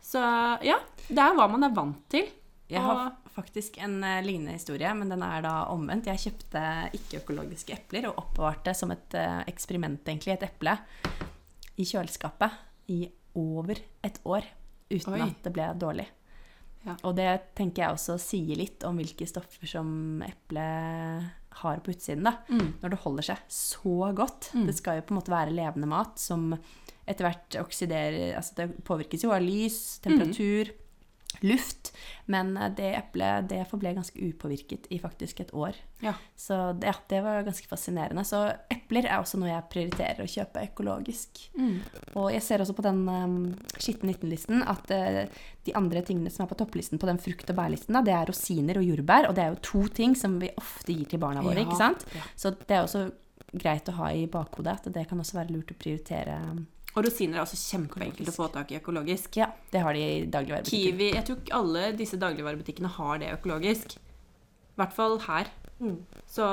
Så 0.00 0.18
ja, 0.64 0.78
det 1.06 1.18
er 1.18 1.36
hva 1.36 1.50
man 1.50 1.62
er 1.64 1.74
vant 1.76 2.08
til. 2.08 2.26
Jeg 2.70 2.80
har 2.80 3.16
faktisk 3.34 3.78
en 3.82 4.02
uh, 4.02 4.20
lignende 4.22 4.52
historie, 4.54 4.94
men 4.94 5.08
den 5.10 5.22
er 5.22 5.42
da 5.42 5.66
omvendt. 5.74 6.06
Jeg 6.06 6.18
kjøpte 6.22 6.62
ikke-økologiske 6.94 7.74
epler 7.74 8.06
og 8.08 8.16
oppbevarte 8.16 8.74
som 8.74 8.90
et 8.94 9.12
uh, 9.18 9.42
eksperiment, 9.50 10.00
egentlig, 10.06 10.34
et 10.38 10.46
eple 10.48 10.78
i 11.76 11.84
kjøleskapet 11.84 12.69
i 12.90 13.04
over 13.38 13.78
et 14.04 14.18
år 14.26 14.46
uten 14.90 15.14
Oi. 15.14 15.22
at 15.28 15.44
det 15.46 15.52
ble 15.54 15.68
dårlig. 15.78 16.08
Ja. 16.86 16.94
Og 17.04 17.14
det 17.18 17.28
tenker 17.58 17.84
jeg 17.84 17.96
også 17.96 18.16
sier 18.20 18.56
litt 18.56 18.84
om 18.88 18.96
hvilke 18.98 19.26
stoffer 19.28 19.68
som 19.68 20.22
eplet 20.24 21.26
har 21.60 21.82
på 21.84 21.92
utsiden. 21.92 22.24
da. 22.24 22.38
Mm. 22.48 22.78
Når 22.80 22.94
det 22.94 23.00
holder 23.04 23.26
seg 23.32 23.42
så 23.52 24.12
godt. 24.16 24.52
Det 24.66 24.76
skal 24.76 25.00
jo 25.00 25.06
på 25.06 25.14
en 25.14 25.20
måte 25.20 25.34
være 25.34 25.54
levende 25.54 25.90
mat 25.90 26.20
som 26.20 26.54
etter 27.10 27.26
hvert 27.26 27.56
oksiderer 27.58 28.36
altså 28.38 28.54
Det 28.60 28.84
påvirkes 28.86 29.24
jo 29.24 29.32
av 29.34 29.42
lys, 29.42 29.98
temperatur, 30.04 30.70
luft. 31.40 31.92
Men 32.30 32.56
eh, 32.56 32.70
det 32.76 32.90
eplet 32.94 33.48
det 33.50 33.62
forble 33.70 33.92
ganske 33.96 34.28
upåvirket 34.28 34.88
i 34.90 34.98
faktisk 35.02 35.40
et 35.40 35.54
år. 35.54 35.76
Ja. 36.00 36.14
Så 36.36 36.72
det, 36.72 36.94
det 37.08 37.20
var 37.24 37.44
ganske 37.46 37.68
fascinerende. 37.68 38.24
Så 38.24 38.42
epler 38.72 39.08
er 39.08 39.18
også 39.20 39.40
noe 39.40 39.50
jeg 39.50 39.68
prioriterer 39.72 40.24
å 40.24 40.30
kjøpe 40.30 40.64
økologisk. 40.70 41.42
Mm. 41.58 41.78
Og 42.20 42.30
jeg 42.34 42.44
ser 42.46 42.64
også 42.64 42.76
på 42.76 42.84
den 42.86 43.02
um, 43.08 43.38
skitten 43.76 44.12
19-listen 44.12 44.64
at 44.68 44.92
uh, 44.94 45.22
de 45.66 45.76
andre 45.78 46.04
tingene 46.06 46.32
som 46.32 46.44
er 46.44 46.52
på 46.52 46.58
topplisten 46.60 47.00
på 47.00 47.08
den 47.10 47.20
frukt- 47.22 47.50
og 47.52 47.58
bærlisten, 47.58 47.96
da, 47.96 48.04
det 48.06 48.16
er 48.16 48.30
rosiner 48.30 48.80
og 48.80 48.86
jordbær. 48.88 49.30
Og 49.30 49.38
det 49.38 49.44
er 49.44 49.54
jo 49.54 49.64
to 49.70 49.86
ting 50.00 50.16
som 50.18 50.38
vi 50.42 50.52
ofte 50.60 50.94
gir 50.94 51.08
til 51.10 51.22
barna 51.22 51.44
våre. 51.44 51.62
Ja, 51.62 51.68
ikke 51.68 51.80
sant? 51.80 52.06
ja. 52.16 52.26
Så 52.38 52.54
det 52.58 52.76
er 52.76 52.84
også 52.84 53.08
greit 53.50 53.88
å 53.90 53.96
ha 53.98 54.12
i 54.14 54.26
bakhodet 54.30 54.76
at 54.78 54.92
det 54.94 55.08
kan 55.10 55.20
også 55.20 55.40
være 55.40 55.56
lurt 55.56 55.72
å 55.74 55.78
prioritere. 55.78 56.36
Og 56.96 57.04
rosiner 57.06 57.38
er 57.38 57.44
også 57.44 57.58
kjempeenkelt 57.60 58.32
å 58.32 58.34
få 58.34 58.48
tak 58.54 58.72
i 58.72 58.78
økologisk. 58.80 59.38
Ja, 59.38 59.50
det 59.70 59.82
har 59.84 59.94
de 59.94 60.02
i 60.02 60.22
dagligvarebutikken. 60.26 60.86
Kiwi 60.90 61.10
Jeg 61.14 61.26
tror 61.28 61.38
ikke 61.38 61.58
alle 61.60 61.84
disse 61.98 62.18
dagligvarebutikkene 62.18 62.94
har 62.96 63.20
det 63.22 63.34
økologisk. 63.36 63.94
I 63.94 64.80
hvert 64.80 64.96
fall 64.96 65.20
her. 65.28 65.52
Mm. 65.78 66.00
Så 66.28 66.48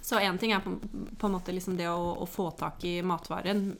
så 0.00 0.18
én 0.18 0.38
ting 0.38 0.52
er 0.52 0.60
på, 0.60 0.74
på 1.18 1.28
en 1.28 1.34
måte 1.36 1.54
liksom 1.54 1.76
det 1.78 1.86
å, 1.90 2.16
å 2.22 2.26
få 2.28 2.50
tak 2.58 2.84
i 2.86 2.98
matvaren 3.06 3.70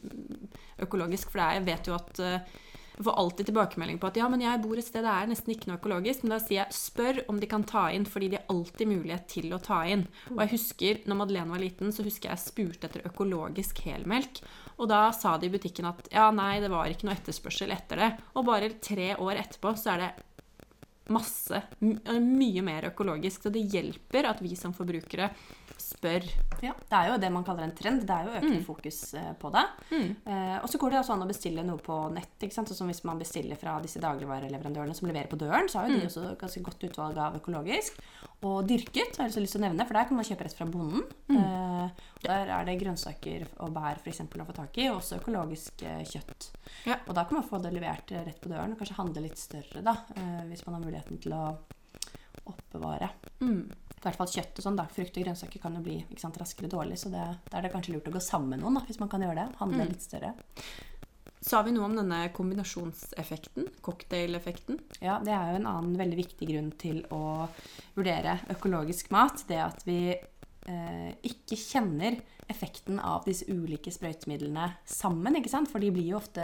økologisk. 0.83 1.33
For 1.33 1.43
er, 1.43 1.59
jeg 1.59 1.67
vet 1.67 1.91
jo 1.91 1.97
at 1.97 2.21
eh, 2.23 2.55
jeg 2.97 3.05
får 3.05 3.19
alltid 3.21 3.51
tilbakemelding 3.51 3.99
på 4.01 4.09
at 4.09 4.17
ja, 4.17 4.27
men 4.33 4.41
jeg 4.41 4.63
bor 4.63 4.79
et 4.81 4.87
sted 4.87 5.05
det 5.05 5.13
er 5.13 5.29
nesten 5.29 5.53
ikke 5.53 5.69
noe 5.69 5.81
økologisk. 5.81 6.25
Men 6.25 6.37
da 6.37 6.39
sier 6.41 6.63
jeg 6.63 6.79
spør 6.79 7.21
om 7.29 7.41
de 7.43 7.51
kan 7.51 7.67
ta 7.69 7.89
inn, 7.93 8.07
fordi 8.09 8.31
de 8.33 8.41
har 8.41 8.47
alltid 8.53 8.89
mulighet 8.89 9.27
til 9.35 9.53
å 9.53 9.61
ta 9.63 9.83
inn. 9.91 10.07
Og 10.33 10.41
jeg 10.45 10.55
husker, 10.55 11.03
når 11.05 11.21
Madeleine 11.21 11.53
var 11.53 11.61
liten, 11.61 11.93
så 11.93 12.07
husker 12.07 12.31
jeg 12.31 12.39
jeg 12.39 12.47
spurte 12.47 12.89
etter 12.89 13.05
økologisk 13.09 13.83
helmelk. 13.85 14.41
Og 14.77 14.89
da 14.91 15.07
sa 15.17 15.37
de 15.41 15.49
i 15.49 15.53
butikken 15.53 15.89
at 15.89 16.09
ja, 16.13 16.29
nei, 16.35 16.59
det 16.61 16.71
var 16.73 16.91
ikke 16.91 17.09
noe 17.09 17.17
etterspørsel 17.17 17.73
etter 17.73 18.03
det. 18.03 18.11
Og 18.37 18.45
bare 18.49 18.75
tre 18.83 19.15
år 19.17 19.41
etterpå 19.41 19.73
så 19.79 19.95
er 19.95 20.03
det 20.03 20.11
masse, 21.13 21.63
my- 21.81 21.99
mye 22.21 22.63
mer 22.67 22.89
økologisk. 22.91 23.47
Så 23.47 23.53
det 23.55 23.67
hjelper 23.73 24.31
at 24.33 24.41
vi 24.45 24.55
som 24.59 24.75
forbrukere 24.77 25.31
spør. 25.77 26.25
Ja, 26.65 26.73
det 26.73 26.97
er 26.97 27.11
jo 27.13 27.19
det 27.21 27.29
man 27.33 27.45
kaller 27.45 27.67
en 27.67 27.75
trend. 27.77 28.03
Det 28.09 28.15
er 28.15 28.27
jo 28.27 28.37
økende 28.41 28.65
fokus 28.65 29.01
eh, 29.15 29.33
på 29.39 29.51
det. 29.55 29.65
Mm. 29.93 30.09
Eh, 30.25 30.57
og 30.63 30.69
så 30.73 30.81
går 30.81 30.95
det 30.95 31.01
også 31.03 31.15
an 31.17 31.25
å 31.27 31.29
bestille 31.31 31.65
noe 31.67 31.79
på 31.85 31.99
nett. 32.15 32.33
ikke 32.41 32.57
sant? 32.57 32.71
Sånn 32.73 32.81
som 32.81 32.91
Hvis 32.91 33.05
man 33.07 33.21
bestiller 33.21 33.59
fra 33.61 33.77
disse 33.85 34.01
dagligvareleverandørene 34.03 34.97
som 34.97 35.09
leverer 35.11 35.29
på 35.31 35.39
døren, 35.41 35.69
så 35.69 35.83
har 35.83 35.91
jo 35.93 36.01
de 36.01 36.09
også 36.09 36.33
ganske 36.41 36.63
godt 36.65 36.87
utvalg 36.89 37.21
av 37.23 37.37
økologisk. 37.39 38.01
Og 38.47 38.67
dyrket, 38.69 39.17
har 39.17 39.27
jeg 39.27 39.33
også 39.35 39.43
lyst 39.45 39.57
til 39.57 39.63
å 39.63 39.67
nevne, 39.67 39.87
for 39.89 39.97
der 39.97 40.09
kan 40.09 40.19
man 40.19 40.27
kjøpe 40.29 40.45
rett 40.47 40.57
fra 40.59 40.67
bonden. 40.69 41.05
Eh, 41.33 42.03
der 42.27 42.51
er 42.57 42.67
det 42.69 42.79
grønnsaker 42.81 43.47
og 43.65 43.73
bær 43.77 44.01
for 44.01 44.11
eksempel, 44.13 44.43
å 44.43 44.49
få 44.49 44.57
tak 44.57 44.77
i, 44.81 44.89
og 44.91 44.99
også 45.01 45.21
økologisk 45.21 45.85
eh, 45.87 46.03
kjøtt. 46.09 46.51
Ja. 46.89 46.99
Og 47.07 47.15
da 47.17 47.25
kan 47.29 47.39
man 47.41 47.47
få 47.49 47.61
det 47.63 47.73
levert 47.77 48.13
eh, 48.13 48.25
rett 48.27 48.41
på 48.43 48.51
døren, 48.53 48.73
og 48.75 48.81
kanskje 48.81 48.99
handle 48.99 49.25
litt 49.29 49.39
større, 49.41 49.85
da, 49.87 49.95
eh, 50.17 50.43
hvis 50.51 50.65
man 50.67 50.79
har 50.79 50.85
muligheten 50.97 51.21
til 51.23 51.35
å 51.37 51.57
oppbevare. 52.47 53.11
Mm. 53.41 53.69
I 53.97 54.03
hvert 54.07 54.19
fall 54.21 54.31
kjøtt 54.31 54.59
og 54.61 54.67
sånn, 54.67 54.77
da. 54.79 54.87
Frukt 54.93 55.17
og 55.17 55.25
grønnsaker 55.25 55.63
kan 55.63 55.75
jo 55.75 55.83
bli 55.83 55.97
sant, 56.21 56.37
raskere 56.39 56.71
dårlig, 56.71 56.99
så 57.01 57.11
det, 57.11 57.25
da 57.51 57.59
er 57.59 57.67
det 57.67 57.73
kanskje 57.73 57.97
lurt 57.97 58.09
å 58.09 58.15
gå 58.15 58.21
sammen 58.23 58.55
med 58.55 58.63
noen, 58.63 58.79
da, 58.79 58.85
hvis 58.87 59.01
man 59.01 59.11
kan 59.11 59.25
gjøre 59.25 59.41
det. 59.41 59.57
Handle 59.59 59.83
Mm. 59.83 59.89
litt 59.91 60.03
større. 60.03 60.35
Sa 61.47 61.63
vi 61.63 61.71
noe 61.73 61.85
om 61.85 61.95
denne 61.95 62.29
kombinasjonseffekten? 62.35 63.69
Cocktaileffekten? 63.83 64.81
Ja, 65.01 65.19
det 65.23 65.33
er 65.33 65.53
jo 65.53 65.61
en 65.61 65.67
annen 65.71 65.97
veldig 65.99 66.17
viktig 66.17 66.49
grunn 66.49 66.73
til 66.79 67.05
å 67.11 67.49
vurdere 67.95 68.41
økologisk 68.51 69.11
mat. 69.11 69.45
Det 69.47 69.59
at 69.63 69.85
vi 69.87 70.17
ikke 70.67 71.59
kjenner 71.61 72.17
effekten 72.51 72.99
av 73.03 73.25
disse 73.27 73.47
ulike 73.51 73.91
sprøytemidlene 73.95 74.69
sammen. 74.87 75.39
ikke 75.39 75.53
sant? 75.53 75.71
For 75.71 75.83
de 75.83 75.93
blir 75.95 76.11
jo 76.13 76.19
ofte 76.21 76.43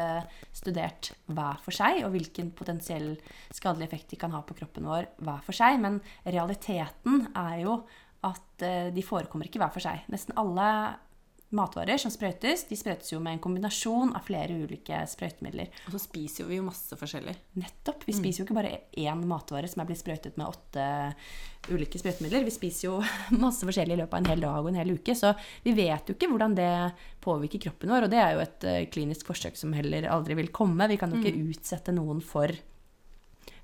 studert 0.54 1.12
hver 1.30 1.60
for 1.62 1.74
seg, 1.74 2.02
og 2.06 2.14
hvilken 2.14 2.52
potensiell 2.58 3.14
skadelig 3.54 3.88
effekt 3.88 4.14
de 4.14 4.20
kan 4.20 4.34
ha 4.34 4.42
på 4.46 4.56
kroppen 4.58 4.88
vår 4.88 5.10
hver 5.22 5.44
for 5.46 5.56
seg. 5.56 5.78
Men 5.82 6.00
realiteten 6.26 7.28
er 7.34 7.62
jo 7.64 7.80
at 8.26 8.66
eh, 8.66 8.90
de 8.94 9.02
forekommer 9.06 9.48
ikke 9.48 9.62
hver 9.62 9.74
for 9.74 9.82
seg. 9.84 10.04
Nesten 10.12 10.36
alle 10.38 10.68
matvarer 11.56 12.00
som 12.00 12.12
sprøytes, 12.12 12.66
de 12.68 12.76
sprøytes 12.78 13.12
jo 13.12 13.20
med 13.22 13.36
en 13.36 13.42
kombinasjon 13.44 14.14
av 14.16 14.24
flere 14.26 14.56
ulike 14.64 15.02
sprøytemidler. 15.08 15.70
Og 15.86 15.94
så 15.94 16.00
spiser 16.02 16.44
jo 16.44 16.50
vi 16.50 16.58
jo 16.58 16.66
masse 16.66 16.96
forskjellig. 16.98 17.34
Nettopp. 17.60 18.06
Vi 18.08 18.16
spiser 18.16 18.42
jo 18.42 18.48
ikke 18.48 18.58
bare 18.58 18.74
én 18.98 19.24
matvare 19.28 19.70
som 19.70 19.82
er 19.82 19.90
blitt 19.90 20.02
sprøytet 20.02 20.38
med 20.40 20.48
åtte 20.48 20.86
ulike 21.70 22.00
sprøytemidler. 22.00 22.46
Vi 22.48 22.54
spiser 22.54 22.88
jo 22.88 22.98
masse 23.44 23.68
forskjellig 23.68 23.98
i 23.98 24.02
løpet 24.02 24.18
av 24.18 24.24
en 24.24 24.32
hel 24.32 24.44
dag 24.46 24.58
og 24.60 24.72
en 24.72 24.80
hel 24.80 24.94
uke. 24.96 25.16
Så 25.18 25.34
vi 25.66 25.76
vet 25.76 26.08
jo 26.08 26.16
ikke 26.16 26.30
hvordan 26.32 26.58
det 26.58 26.72
påvirker 27.24 27.66
kroppen 27.68 27.92
vår. 27.94 28.08
Og 28.08 28.14
det 28.14 28.22
er 28.22 28.36
jo 28.36 28.44
et 28.44 28.68
eh, 28.68 28.82
klinisk 28.92 29.28
forsøk 29.30 29.58
som 29.60 29.76
heller 29.76 30.08
aldri 30.10 30.38
vil 30.40 30.52
komme. 30.54 30.90
Vi 30.90 31.00
kan 31.00 31.12
jo 31.12 31.22
ikke 31.22 31.52
utsette 31.52 31.94
noen 31.94 32.24
for 32.24 32.52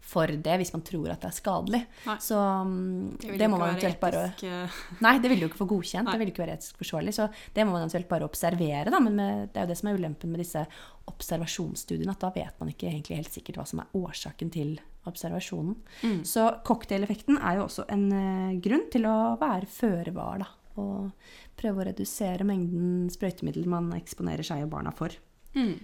for 0.09 0.31
det 0.33 0.55
hvis 0.61 0.73
man 0.73 0.83
tror 0.87 1.11
at 1.12 1.21
det 1.21 1.29
er 1.29 1.37
skadelig. 1.37 1.81
Nei. 2.09 2.17
Så 2.25 2.37
mm, 2.38 3.17
Det 3.21 3.35
det 3.37 3.45
jo 3.45 3.53
må 3.53 3.61
man 3.61 3.75
eventuelt 3.75 4.00
bare 4.00 4.23
eh, 4.33 4.79
Nei, 5.05 5.15
det 5.21 5.33
vil 5.33 5.43
du 5.43 5.49
ikke 5.49 5.61
få 5.61 5.69
godkjent. 5.69 6.09
Nei. 6.09 6.15
Det 6.15 6.23
vil 6.23 6.33
ikke 6.33 6.45
være 6.47 6.57
etisk 6.57 6.81
forsvarlig. 6.81 7.15
Så 7.17 7.29
det 7.55 7.67
må 7.67 7.75
man 7.75 7.85
eventuelt 7.85 8.09
bare 8.11 8.29
observere. 8.29 8.88
Da. 8.95 9.03
Men 9.05 9.19
med, 9.19 9.50
det 9.53 9.61
er 9.61 9.67
jo 9.67 9.73
det 9.73 9.79
som 9.83 9.91
er 9.91 9.99
ulempen 10.00 10.33
med 10.33 10.41
disse 10.43 10.65
observasjonsstudiene, 11.09 12.12
at 12.12 12.25
da 12.25 12.33
vet 12.35 12.57
man 12.61 12.73
ikke 12.73 12.93
helt 12.93 13.33
sikkert 13.33 13.61
hva 13.61 13.67
som 13.69 13.83
er 13.85 13.93
årsaken 13.97 14.53
til 14.55 14.75
observasjonen. 15.09 15.77
Mm. 16.05 16.19
Så 16.29 16.49
cocktaileffekten 16.69 17.41
er 17.41 17.59
jo 17.59 17.69
også 17.69 17.87
en 17.93 18.09
uh, 18.12 18.57
grunn 18.65 18.88
til 18.93 19.09
å 19.09 19.19
være 19.41 19.69
føre 19.73 20.12
var, 20.17 20.45
da. 20.45 20.50
Og 20.79 21.57
prøve 21.59 21.83
å 21.83 21.88
redusere 21.88 22.47
mengden 22.47 23.09
sprøytemiddel 23.11 23.67
man 23.69 23.91
eksponerer 23.97 24.47
seg 24.47 24.65
og 24.65 24.73
barna 24.77 24.93
for. 24.95 25.17
Mm. 25.57 25.75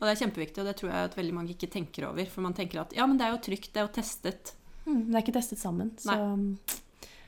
Og 0.00 0.06
det 0.08 0.14
er 0.14 0.20
kjempeviktig, 0.24 0.58
og 0.62 0.66
det 0.70 0.76
tror 0.80 0.90
jeg 0.90 1.04
at 1.10 1.14
veldig 1.18 1.34
mange 1.36 1.52
ikke 1.54 1.68
tenker 1.70 2.08
over. 2.08 2.24
For 2.32 2.40
man 2.40 2.54
tenker 2.56 2.80
at 2.80 2.94
ja, 2.96 3.04
men 3.06 3.18
det 3.20 3.26
er 3.26 3.34
jo 3.34 3.42
trygt, 3.44 3.72
det 3.74 3.82
er 3.82 3.86
jo 3.88 3.94
testet. 4.00 4.54
Mm, 4.86 5.02
det 5.10 5.14
er 5.18 5.24
ikke 5.26 5.36
testet 5.36 5.60
sammen. 5.60 5.90
Så 6.00 6.16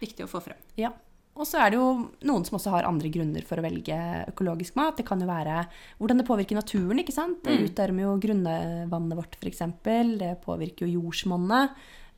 Viktig 0.00 0.24
å 0.24 0.30
få 0.30 0.40
frem. 0.42 0.56
Ja. 0.80 0.90
Og 1.32 1.46
så 1.48 1.60
er 1.62 1.70
det 1.72 1.78
jo 1.78 2.10
noen 2.28 2.42
som 2.44 2.58
også 2.58 2.72
har 2.74 2.84
andre 2.84 3.08
grunner 3.12 3.44
for 3.48 3.56
å 3.56 3.64
velge 3.64 3.96
økologisk 4.28 4.74
mat. 4.76 4.98
Det 4.98 5.06
kan 5.08 5.20
jo 5.22 5.28
være 5.28 5.62
hvordan 6.00 6.18
det 6.20 6.26
påvirker 6.28 6.58
naturen. 6.58 6.98
ikke 7.00 7.14
sant? 7.14 7.38
Det 7.44 7.54
Mm. 7.58 7.64
utarmer 7.70 8.02
jo 8.02 8.18
grunnvannet 8.20 9.16
vårt, 9.16 9.36
f.eks. 9.40 9.62
Det 10.18 10.32
påvirker 10.44 10.84
jo 10.88 11.00
jordsmonnet. 11.00 11.70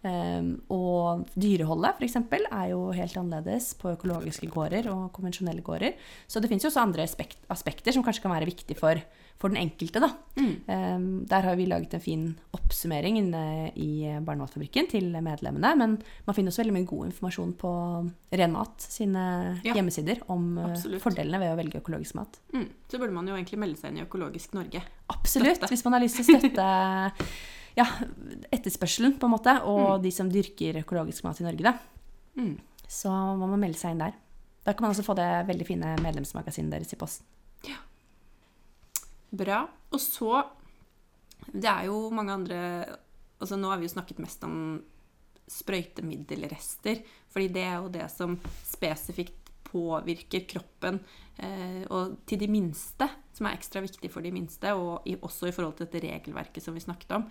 Um, 0.05 0.49
og 0.69 1.23
dyreholdet 1.33 1.97
f.eks. 1.97 2.19
er 2.45 2.67
jo 2.75 2.91
helt 2.93 3.15
annerledes 3.17 3.71
på 3.81 3.95
økologiske 3.95 4.51
gårder 4.53 4.91
og 4.93 5.07
konvensjonelle 5.17 5.65
gårder. 5.65 5.95
Så 6.29 6.43
det 6.45 6.51
fins 6.53 6.67
også 6.69 6.83
andre 6.83 7.07
aspekt, 7.09 7.39
aspekter 7.49 7.95
som 7.97 8.05
kanskje 8.05 8.27
kan 8.27 8.35
være 8.35 8.49
viktig 8.51 8.77
for, 8.77 9.01
for 9.41 9.49
den 9.49 9.63
enkelte. 9.63 10.03
da. 10.05 10.11
Mm. 10.37 10.53
Um, 10.69 11.07
der 11.31 11.49
har 11.49 11.57
vi 11.57 11.69
laget 11.71 11.97
en 11.97 12.05
fin 12.05 12.27
oppsummering 12.53 13.17
inne 13.23 13.73
i 13.81 14.05
Barnematfabrikken 14.21 14.91
til 14.93 15.09
medlemmene. 15.25 15.73
Men 15.81 15.97
man 16.29 16.37
finner 16.37 16.53
også 16.53 16.65
veldig 16.67 16.77
mye 16.77 16.91
god 16.93 17.09
informasjon 17.09 17.57
på 17.65 17.73
Ren 18.37 18.55
Mat 18.59 18.85
sine 18.85 19.25
Ja, 19.65 19.73
hjemmesider 19.73 20.21
om 20.29 20.59
uh, 20.59 20.69
absolutt. 20.69 21.01
fordelene 21.07 21.41
ved 21.41 21.55
å 21.55 21.59
velge 21.65 21.81
økologisk 21.81 22.21
mat. 22.21 22.37
Mm. 22.53 22.69
Så 22.93 23.01
burde 23.01 23.17
man 23.17 23.33
jo 23.33 23.41
egentlig 23.41 23.63
melde 23.65 23.81
seg 23.81 23.95
inn 23.95 24.03
i 24.03 24.07
Økologisk 24.07 24.53
Norge. 24.53 24.85
Absolutt, 25.09 25.57
Støtte. 25.57 25.73
hvis 25.73 25.85
man 25.89 25.97
har 25.97 26.05
lyst 26.05 26.21
til 26.21 26.29
å 26.29 26.41
støtte 26.45 26.69
ja, 27.79 27.87
etterspørselen, 28.55 29.17
på 29.19 29.29
en 29.29 29.35
måte, 29.35 29.55
og 29.67 30.03
de 30.05 30.13
som 30.15 30.31
dyrker 30.31 30.81
økologisk 30.85 31.27
mat 31.27 31.41
i 31.43 31.47
Norge, 31.47 31.73
da. 31.73 31.75
Mm. 32.39 32.57
Så 32.91 33.11
må 33.11 33.49
melde 33.57 33.79
seg 33.79 33.95
inn 33.95 34.05
der. 34.05 34.17
Da 34.65 34.73
kan 34.73 34.87
man 34.87 34.95
også 34.95 35.05
få 35.05 35.17
det 35.19 35.29
veldig 35.49 35.67
fine 35.69 35.95
medlemsmagasinet 36.01 36.73
deres 36.73 36.95
i 36.95 36.99
posten. 37.01 37.27
Ja. 37.69 37.81
Bra. 39.35 39.65
Og 39.91 40.01
så 40.01 40.45
Det 41.45 41.69
er 41.69 41.87
jo 41.87 42.11
mange 42.11 42.33
andre 42.33 42.59
Altså 43.41 43.57
nå 43.59 43.69
har 43.69 43.79
vi 43.79 43.85
jo 43.85 43.93
snakket 43.93 44.21
mest 44.23 44.45
om 44.47 44.83
sprøytemiddelrester, 45.51 47.03
fordi 47.29 47.49
det 47.53 47.65
er 47.67 47.75
jo 47.83 47.91
det 47.93 48.07
som 48.09 48.39
spesifikt 48.65 49.44
påvirker 49.75 50.47
kroppen, 50.51 51.01
eh, 51.43 51.83
og 51.91 52.21
til 52.31 52.41
de 52.41 52.49
minste, 52.51 53.09
som 53.35 53.49
er 53.49 53.59
ekstra 53.59 53.83
viktig 53.83 54.11
for 54.13 54.23
de 54.23 54.31
minste, 54.35 54.71
og 54.79 55.07
også 55.27 55.51
i 55.51 55.55
forhold 55.55 55.77
til 55.79 55.89
dette 55.89 56.05
regelverket 56.07 56.63
som 56.63 56.77
vi 56.77 56.85
snakket 56.85 57.17
om. 57.19 57.27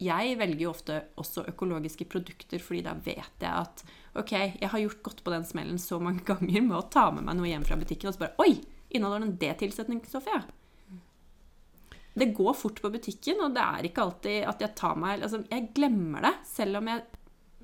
Jeg 0.00 0.36
velger 0.40 0.64
jo 0.64 0.72
ofte 0.72 0.96
også 1.20 1.44
økologiske 1.52 2.08
produkter, 2.08 2.62
fordi 2.64 2.84
da 2.88 2.96
vet 2.96 3.44
jeg 3.44 3.52
at 3.52 3.84
ok, 4.16 4.32
jeg 4.32 4.70
har 4.72 4.80
gjort 4.86 5.02
godt 5.10 5.20
på 5.26 5.34
den 5.34 5.44
smellen 5.44 5.78
så 5.78 6.00
mange 6.00 6.24
ganger 6.30 6.64
med 6.64 6.78
å 6.78 6.88
ta 6.88 7.10
med 7.12 7.28
meg 7.28 7.36
noe 7.38 7.52
hjem 7.52 7.68
fra 7.68 7.78
butikken, 7.80 8.08
og 8.10 8.16
så 8.16 8.26
bare 8.26 8.40
Oi! 8.46 8.56
Inneholder 8.90 9.22
den 9.22 9.36
det 9.38 9.52
tilsetningsstoffet, 9.60 10.32
ja? 10.34 10.96
Det 12.20 12.32
går 12.34 12.56
fort 12.58 12.80
på 12.82 12.90
butikken, 12.90 13.38
og 13.44 13.54
det 13.54 13.62
er 13.62 13.86
ikke 13.86 14.02
alltid 14.02 14.48
at 14.50 14.64
jeg 14.64 14.74
tar 14.80 14.96
meg 14.98 15.22
altså, 15.22 15.44
Jeg 15.46 15.70
glemmer 15.76 16.26
det, 16.26 16.32
selv 16.50 16.80
om 16.80 16.90
jeg 16.90 17.04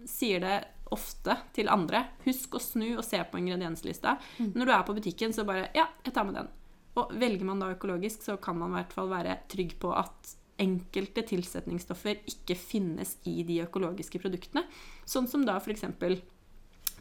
sier 0.06 0.44
det 0.44 0.56
ofte 0.94 1.34
til 1.56 1.70
andre. 1.72 2.04
Husk 2.26 2.56
å 2.56 2.62
snu 2.62 2.88
og 2.96 3.04
se 3.06 3.18
på 3.26 3.40
ingredienslista. 3.40 4.16
Når 4.38 4.68
du 4.68 4.72
er 4.72 4.86
på 4.86 4.96
butikken, 4.96 5.34
så 5.34 5.46
bare 5.48 5.70
Ja, 5.74 5.88
jeg 6.04 6.14
tar 6.14 6.24
med 6.28 6.38
den. 6.38 6.48
Og 6.96 7.12
velger 7.12 7.44
man 7.44 7.60
da 7.60 7.72
økologisk, 7.74 8.22
så 8.24 8.36
kan 8.40 8.58
man 8.58 8.72
i 8.72 8.78
hvert 8.78 8.94
fall 8.96 9.10
være 9.10 9.40
trygg 9.52 9.76
på 9.82 9.92
at 9.92 10.36
enkelte 10.62 11.24
tilsetningsstoffer 11.28 12.22
ikke 12.30 12.56
finnes 12.56 13.16
i 13.28 13.42
de 13.44 13.60
økologiske 13.66 14.20
produktene. 14.22 14.64
Sånn 15.04 15.28
som 15.28 15.44
da 15.44 15.58
f.eks. 15.60 15.84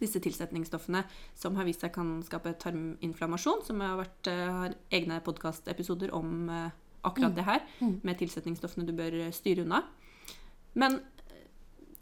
disse 0.01 0.19
tilsetningsstoffene 0.19 1.05
som 1.39 1.55
har 1.55 1.67
vist 1.67 1.85
seg 1.85 1.93
kan 1.95 2.17
skape 2.27 2.51
tarminflammasjon, 2.59 3.63
som 3.63 3.79
har, 3.79 3.95
vært, 4.01 4.31
eh, 4.31 4.51
har 4.59 4.75
egne 4.91 5.21
podkastepisoder 5.23 6.11
om 6.11 6.49
eh, 6.49 6.73
akkurat 7.07 7.35
det 7.37 7.45
her, 7.47 7.63
med 8.03 8.19
tilsetningsstoffene 8.19 8.87
du 8.87 8.91
bør 8.97 9.21
eh, 9.23 9.31
styre 9.35 9.63
unna. 9.63 9.85
Men 10.75 10.99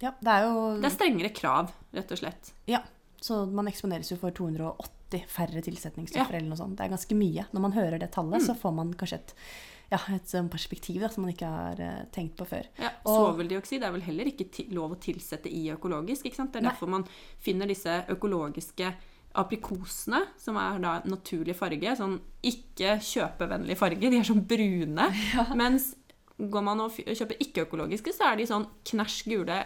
Ja, 0.04 0.12
det 0.20 0.34
er 0.36 0.46
jo 0.50 0.64
det 0.84 0.90
er 0.90 0.96
strengere 0.98 1.32
krav, 1.36 1.72
rett 1.96 2.12
og 2.12 2.20
slett. 2.20 2.52
Ja, 2.68 2.82
så 3.24 3.44
man 3.48 3.70
eksponeres 3.72 4.10
jo 4.12 4.18
for 4.20 4.36
280 4.36 5.24
færre 5.32 5.62
tilsetningsstoffer 5.64 6.34
Ja. 6.36 6.40
eller 6.42 6.50
noe 6.52 6.60
sånt. 6.60 6.76
Det 6.80 6.84
er 6.88 6.92
ganske 6.98 7.16
mye. 7.16 7.46
Når 7.54 7.62
man 7.64 7.72
hører 7.78 8.00
det 8.02 8.12
tallet, 8.12 8.42
så 8.44 8.56
får 8.58 8.74
man 8.76 8.92
kanskje 9.00 9.20
et, 9.22 9.34
ja, 9.94 10.00
et 10.16 10.26
sånn 10.28 10.50
perspektiv 10.52 11.00
da, 11.06 11.08
som 11.14 11.24
man 11.24 11.32
ikke 11.36 11.48
har 11.54 11.80
uh, 11.80 12.04
tenkt 12.12 12.36
på 12.36 12.48
før. 12.50 12.66
Ja, 12.82 12.90
Og- 13.06 13.38
Svoveldioksid 13.38 13.84
er 13.86 13.92
vel 13.94 14.02
heller 14.02 14.26
ikke 14.32 14.50
ti 14.52 14.68
lov 14.74 14.96
å 14.96 15.00
tilsette 15.00 15.48
i 15.54 15.70
økologisk. 15.72 16.26
ikke 16.26 16.36
sant? 16.42 16.52
Det 16.52 16.60
er 16.64 16.68
Nei. 16.68 16.72
derfor 16.74 16.90
man 16.90 17.06
finner 17.40 17.68
disse 17.70 18.04
økologiske 18.10 18.92
aprikosene, 19.36 20.20
som 20.38 20.58
er 20.62 20.80
da 20.84 20.96
naturlig 21.10 21.56
farge. 21.58 21.96
Sånn 21.98 22.20
ikke 22.46 22.98
kjøpevennlig 23.02 23.78
farge. 23.80 24.10
De 24.10 24.20
er 24.20 24.28
sånn 24.28 24.44
brune. 24.50 25.08
Mens 25.62 25.94
går 26.50 26.64
man 26.64 26.80
og 26.82 26.92
kjøper 26.92 27.38
ikke-økologiske, 27.40 28.14
så 28.14 28.32
er 28.32 28.38
de 28.38 28.46
sånn 28.50 28.68
knæsj 28.90 29.24
gule 29.30 29.66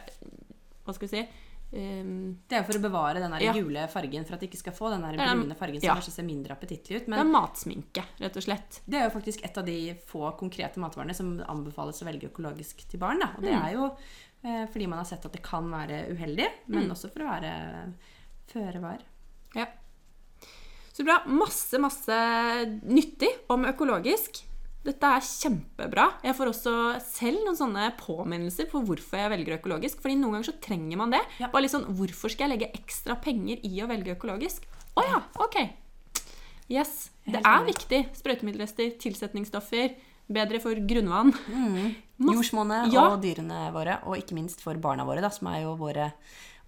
Hva 0.85 0.93
skal 0.95 1.07
vi 1.07 1.11
si? 1.17 1.27
Um, 1.73 2.37
Det 2.47 2.55
er 2.55 2.63
for 2.63 2.77
å 2.79 2.81
bevare 2.81 3.19
den 3.19 3.33
Ja. 3.43 3.51
gule 3.51 3.87
fargen, 3.91 4.23
for 4.25 4.35
at 4.35 4.39
det 4.39 4.49
ikke 4.49 4.57
skal 4.61 4.73
få 4.73 4.89
den 4.89 5.01
brune 5.03 5.55
fargen 5.59 5.81
som 5.81 5.87
ja. 5.89 5.95
kanskje 5.95 6.13
ser 6.15 6.23
mindre 6.23 6.55
appetittlig 6.55 7.01
ut. 7.01 7.05
det 7.11 7.17
er 7.19 7.27
matsminke, 7.27 8.03
rett 8.21 8.37
og 8.37 8.43
slett. 8.45 8.79
det 8.87 8.95
er 9.01 9.03
jo 9.09 9.19
faktisk 9.19 9.43
et 9.43 9.57
av 9.57 9.65
de 9.65 9.93
få 10.07 10.31
konkrete 10.39 10.79
matvarene 10.79 11.13
som 11.13 11.33
anbefales 11.43 11.99
å 12.01 12.05
velge 12.07 12.29
økologisk 12.31 12.87
til 12.87 12.97
barn. 12.99 13.19
Da. 13.19 13.33
Og 13.35 13.41
det 13.43 13.51
Mm. 13.51 13.65
er 13.65 13.73
jo 13.73 13.97
eh, 14.45 14.65
fordi 14.67 14.87
man 14.87 14.99
har 14.99 15.05
sett 15.05 15.25
at 15.25 15.33
det 15.33 15.43
kan 15.43 15.69
være 15.69 16.07
uheldig, 16.15 16.47
men 16.67 16.89
også 16.89 17.11
for 17.11 17.19
å 17.19 17.31
være 17.35 17.93
føre 18.47 18.79
var. 18.81 18.99
Ja. 19.55 19.65
Så 20.93 21.03
bra. 21.03 21.19
Masse, 21.27 21.77
masse 21.77 22.15
nyttig 22.85 23.27
om 23.49 23.65
økologisk. 23.65 24.43
Dette 24.87 25.09
er 25.17 25.25
kjempebra. 25.27 26.05
Jeg 26.23 26.35
får 26.37 26.51
også 26.53 26.73
selv 27.03 27.41
noen 27.43 27.57
sånne 27.59 27.89
påminnelser 27.99 28.69
på 28.71 28.79
hvorfor 28.87 29.19
jeg 29.19 29.31
velger 29.33 29.57
økologisk. 29.57 29.99
Fordi 30.03 30.15
noen 30.19 30.37
ganger 30.37 30.47
så 30.47 30.55
trenger 30.63 31.01
man 31.01 31.11
det. 31.11 31.19
Ja. 31.41 31.49
Bare 31.51 31.65
litt 31.65 31.73
sånn, 31.75 31.89
Hvorfor 31.97 32.31
skal 32.31 32.47
jeg 32.47 32.53
legge 32.55 32.69
ekstra 32.79 33.17
penger 33.19 33.59
i 33.67 33.73
å 33.83 33.89
velge 33.91 34.15
økologisk? 34.15 34.63
Å 34.97 35.03
ja, 35.05 35.19
ok. 35.43 35.59
Yes. 36.71 37.09
Det 37.27 37.39
er 37.43 37.65
viktig. 37.67 38.01
Sprøytemiddelrester, 38.17 38.93
tilsetningsstoffer. 39.03 39.95
Bedre 40.27 40.59
for 40.63 40.75
grunnvann. 40.87 41.33
Mm. 41.51 41.95
Jordsmonnet 42.31 42.91
Ja. 42.91 43.09
og 43.13 43.21
dyrene 43.23 43.67
våre, 43.75 43.99
og 44.07 44.17
ikke 44.19 44.35
minst 44.35 44.59
for 44.63 44.75
barna 44.75 45.05
våre, 45.07 45.21
da, 45.23 45.29
som 45.31 45.47
er 45.47 45.61
jo 45.63 45.75
våre, 45.79 46.09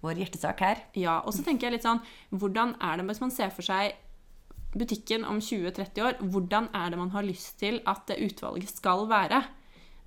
vår 0.04 0.14
hjertesak 0.22 0.60
her. 0.64 0.78
Ja, 0.96 1.18
og 1.24 1.32
så 1.36 1.44
tenker 1.44 1.68
jeg 1.68 1.72
litt 1.78 1.84
sånn 1.84 2.00
Hvordan 2.32 2.76
er 2.80 2.96
det 2.96 3.06
hvis 3.10 3.20
man 3.20 3.30
ser 3.34 3.50
for 3.52 3.62
seg 3.66 3.92
butikken 4.76 5.24
om 5.26 5.40
20-30 5.42 6.04
år? 6.06 6.20
Hvordan 6.32 6.68
er 6.76 6.90
det 6.90 6.98
man 7.00 7.12
har 7.14 7.26
lyst 7.26 7.58
til 7.62 7.80
at 7.88 8.04
det 8.10 8.20
utvalget 8.26 8.70
skal 8.70 9.06
være? 9.10 9.42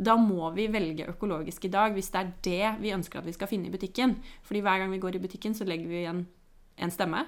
Da 0.04 0.15
må 0.17 0.49
vi 0.56 0.67
velge 0.73 1.08
økologisk 1.12 1.65
i 1.67 1.73
dag, 1.73 1.93
hvis 1.93 2.10
det 2.13 2.21
er 2.21 2.32
det 2.47 2.71
vi 2.82 2.93
ønsker 2.95 3.19
at 3.19 3.28
vi 3.28 3.36
skal 3.36 3.49
finne 3.52 3.69
i 3.69 3.73
butikken. 3.73 4.17
Fordi 4.43 4.63
hver 4.65 4.82
gang 4.82 4.91
vi 4.91 5.02
går 5.04 5.17
i 5.17 5.23
butikken, 5.23 5.54
så 5.56 5.67
legger 5.67 5.88
vi 5.88 6.02
igjen 6.02 6.26
en 6.82 6.93
stemme. 6.93 7.26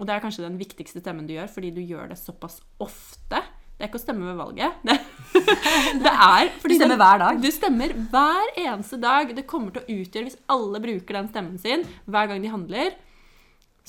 Og 0.00 0.08
det 0.08 0.14
er 0.14 0.22
kanskje 0.24 0.46
den 0.46 0.58
viktigste 0.60 1.02
stemmen 1.02 1.26
du 1.28 1.34
gjør, 1.34 1.50
fordi 1.52 1.72
du 1.76 1.82
gjør 1.84 2.08
det 2.12 2.18
såpass 2.18 2.62
ofte. 2.80 3.42
Det 3.76 3.84
er 3.86 3.90
ikke 3.90 4.00
å 4.00 4.02
stemme 4.02 4.28
ved 4.28 4.36
valget. 4.36 4.80
Det, 5.30 6.02
det 6.04 6.10
er 6.12 6.50
Du 6.60 6.74
stemmer 6.74 6.98
hver 7.00 7.20
dag. 7.22 7.38
Du 7.40 7.48
stemmer 7.52 7.92
hver 8.12 8.50
eneste 8.60 8.98
dag. 9.00 9.30
Det 9.36 9.46
kommer 9.48 9.72
til 9.72 9.82
å 9.82 10.00
utgjøre, 10.00 10.26
hvis 10.28 10.40
alle 10.52 10.80
bruker 10.82 11.16
den 11.16 11.30
stemmen 11.30 11.60
sin 11.60 11.84
hver 12.04 12.28
gang 12.28 12.44
de 12.44 12.52
handler, 12.52 12.96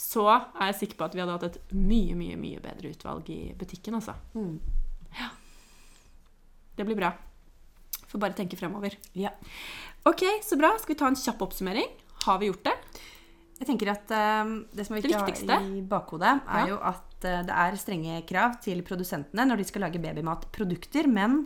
så 0.01 0.25
er 0.33 0.71
jeg 0.71 0.79
sikker 0.81 0.97
på 0.99 1.05
at 1.07 1.15
vi 1.15 1.21
hadde 1.21 1.35
hatt 1.37 1.47
et 1.51 1.73
mye, 1.77 2.15
mye 2.17 2.39
mye 2.41 2.61
bedre 2.63 2.89
utvalg 2.95 3.29
i 3.29 3.41
butikken. 3.57 3.99
Altså. 3.99 4.15
Ja. 5.13 5.29
Det 6.75 6.87
blir 6.87 6.97
bra. 6.97 7.11
Får 8.09 8.23
bare 8.23 8.35
tenke 8.35 8.57
fremover. 8.59 8.97
Ja. 9.15 9.31
Ok, 10.09 10.25
så 10.43 10.57
bra. 10.59 10.73
Skal 10.81 10.95
vi 10.95 10.99
ta 10.99 11.11
en 11.11 11.19
kjapp 11.19 11.43
oppsummering? 11.45 11.87
Har 12.25 12.41
vi 12.41 12.49
gjort 12.49 12.65
det? 12.65 12.77
jeg 13.61 13.67
tenker 13.69 13.91
at 13.93 14.11
eh, 14.17 14.51
det 14.73 14.87
som 14.87 14.95
viktig 14.97 15.13
å 15.13 15.21
viktigste. 15.21 15.57
i 15.77 15.81
bakhodet, 15.85 16.33
er 16.49 16.63
Ja. 16.63 16.69
jo 16.71 16.79
at 16.81 17.25
uh, 17.29 17.43
det 17.45 17.53
er 17.53 17.75
strenge 17.77 18.15
krav 18.25 18.55
til 18.65 18.81
produsentene 18.81 19.45
når 19.45 19.61
de 19.61 19.65
skal 19.69 19.83
lage 19.85 20.01
babymatprodukter, 20.01 21.05
men 21.05 21.43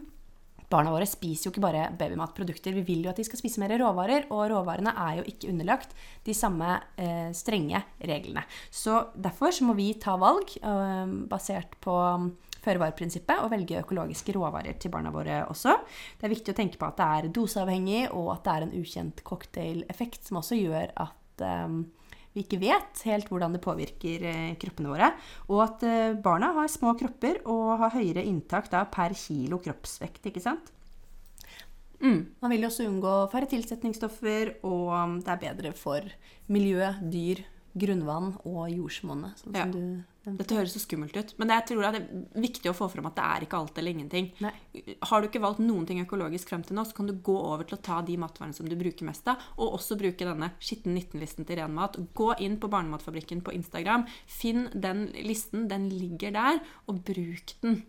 barna 0.76 0.94
våre 0.94 1.08
spiser 1.10 1.48
jo 1.48 1.54
ikke 1.54 1.64
bare 1.64 1.88
babymatprodukter. 1.98 2.76
Vi 2.76 2.86
vil 2.88 3.06
jo 3.06 3.12
at 3.12 3.20
de 3.20 3.26
skal 3.28 3.40
spise 3.40 3.62
mer 3.62 3.74
råvarer, 3.80 4.28
og 4.30 4.50
råvarene 4.52 4.94
er 5.08 5.20
jo 5.22 5.28
ikke 5.32 5.52
underlagt 5.54 5.96
de 6.26 6.36
samme 6.36 6.78
eh, 7.02 7.30
strenge 7.38 7.82
reglene. 8.04 8.46
Så 8.70 9.08
derfor 9.16 9.56
så 9.56 9.68
må 9.68 9.78
vi 9.78 9.94
ta 10.02 10.18
valg 10.22 10.58
eh, 10.60 11.16
basert 11.32 11.78
på 11.84 11.96
um, 11.96 12.30
føre-var-prinsippet 12.66 13.44
og 13.44 13.52
velge 13.54 13.82
økologiske 13.84 14.36
råvarer 14.36 14.80
til 14.82 14.94
barna 14.94 15.14
våre 15.14 15.44
også. 15.52 15.78
Det 16.18 16.28
er 16.28 16.34
viktig 16.34 16.56
å 16.56 16.58
tenke 16.58 16.82
på 16.82 16.90
at 16.90 16.98
det 17.00 17.12
er 17.18 17.34
doseavhengig, 17.36 18.08
og 18.14 18.34
at 18.36 18.48
det 18.48 18.56
er 18.56 18.66
en 18.66 18.76
ukjent 18.82 19.22
cocktaileffekt 19.28 20.28
som 20.28 20.42
også 20.42 20.60
gjør 20.60 20.96
at 21.06 21.46
eh, 21.46 21.80
vi 22.36 22.43
ikke 22.43 22.60
vet 22.60 23.02
helt 23.08 23.30
hvordan 23.32 23.56
det 23.56 23.63
påvirker 23.63 24.26
eh, 24.28 24.54
kroppene 24.60 24.91
våre. 24.91 25.12
Og 25.48 25.63
at 25.63 25.86
eh, 25.88 26.15
barna 26.19 26.52
har 26.58 26.71
små 26.71 26.91
kropper 27.00 27.39
og 27.48 27.78
har 27.80 27.95
høyere 27.95 28.26
inntak 28.28 28.67
da, 28.74 28.84
per 28.91 29.15
kilo 29.15 29.62
kroppsvekt. 29.63 30.28
ikke 30.28 30.43
sant? 30.43 30.74
Mm. 32.04 32.21
Man 32.43 32.52
vil 32.52 32.67
også 32.67 32.86
unngå 32.89 33.13
færre 33.32 33.48
tilsetningsstoffer, 33.50 34.58
og 34.67 34.91
um, 34.91 35.13
det 35.24 35.32
er 35.32 35.43
bedre 35.45 35.71
for 35.80 36.04
miljø, 36.52 36.91
dyr, 37.02 37.39
grunnvann 37.76 38.34
og 38.48 38.70
jordsmonnet. 38.72 39.42
Sånn 39.42 39.56
Ja. 39.56 39.66
Dette 40.26 40.56
høres 40.58 40.74
så 40.74 40.80
skummelt 40.82 41.14
ut, 41.14 41.36
men 41.38 41.52
jeg 41.54 41.68
tror 41.70 41.84
det 41.86 42.00
er 42.00 42.42
viktig 42.42 42.72
å 42.72 42.74
få 42.74 42.88
fram 42.90 43.06
at 43.06 43.16
det 43.16 43.24
er 43.24 43.44
ikke 43.46 43.60
alt 43.60 43.78
eller 43.78 43.92
ingenting. 43.94 44.32
Nei. 44.42 44.54
Har 45.04 45.22
du 45.22 45.28
ikke 45.28 45.42
valgt 45.44 45.60
noen 45.62 45.86
ting 45.86 46.00
økologisk 46.02 46.50
frem 46.50 46.64
til 46.66 46.76
nå, 46.76 46.82
så 46.82 46.96
kan 46.98 47.06
du 47.06 47.14
gå 47.14 47.36
over 47.38 47.64
til 47.64 47.78
å 47.78 47.82
ta 47.86 48.00
de 48.02 48.16
matvarene 48.18 48.56
som 48.58 48.66
du 48.68 48.74
bruker 48.76 49.06
mest 49.06 49.28
av, 49.30 49.38
og 49.60 49.76
også 49.78 50.00
bruke 50.00 50.26
denne 50.26 50.50
skitten 50.58 50.96
19-listen 50.98 51.46
til 51.46 51.60
ren 51.60 51.76
mat. 51.78 52.00
Gå 52.18 52.32
inn 52.42 52.58
på 52.58 52.72
Barnematfabrikken 52.74 53.44
på 53.46 53.54
Instagram, 53.54 54.08
finn 54.26 54.66
den 54.74 55.12
listen, 55.22 55.68
den 55.70 55.92
ligger 55.94 56.34
der, 56.34 56.60
og 56.90 57.04
bruk 57.06 57.54
den. 57.62 57.84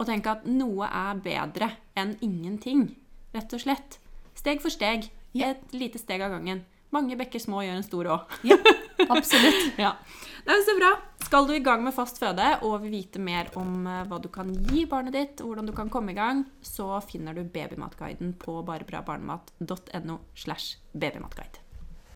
Og 0.00 0.08
tenk 0.08 0.26
at 0.26 0.46
noe 0.50 0.88
er 0.90 1.22
bedre 1.22 1.70
enn 1.94 2.16
ingenting, 2.24 2.96
rett 3.36 3.54
og 3.54 3.62
slett. 3.62 4.00
Steg 4.34 4.58
for 4.64 4.74
steg. 4.74 5.10
Et 5.38 5.72
lite 5.76 6.00
steg 6.02 6.22
av 6.24 6.32
gangen. 6.34 6.64
Mange 6.90 7.14
bekker 7.14 7.38
små 7.38 7.62
gjør 7.62 7.76
en 7.78 7.86
stor 7.86 8.08
å. 8.10 8.16
Ja, 8.42 8.56
absolutt. 9.08 9.78
Ja. 9.84 9.94
Er 10.50 10.62
så 10.64 10.74
bra. 10.78 10.94
Skal 11.22 11.46
du 11.46 11.52
i 11.54 11.62
gang 11.62 11.84
med 11.84 11.94
fast 11.94 12.18
føde 12.18 12.46
og 12.66 12.80
vil 12.82 12.94
vite 12.96 13.20
mer 13.22 13.52
om 13.60 13.84
eh, 13.86 14.02
hva 14.08 14.18
du 14.18 14.30
kan 14.32 14.50
gi 14.70 14.86
barnet 14.88 15.14
ditt, 15.14 15.42
og 15.44 15.52
hvordan 15.52 15.68
du 15.68 15.74
kan 15.76 15.92
komme 15.92 16.14
i 16.14 16.18
gang, 16.18 16.42
så 16.64 16.96
finner 17.04 17.36
du 17.36 17.44
Babymatguiden 17.44 18.34
på 18.40 18.56
barebrabarnemat.no 18.66 20.20
slash 20.34 20.80
babymatguide. 20.92 21.69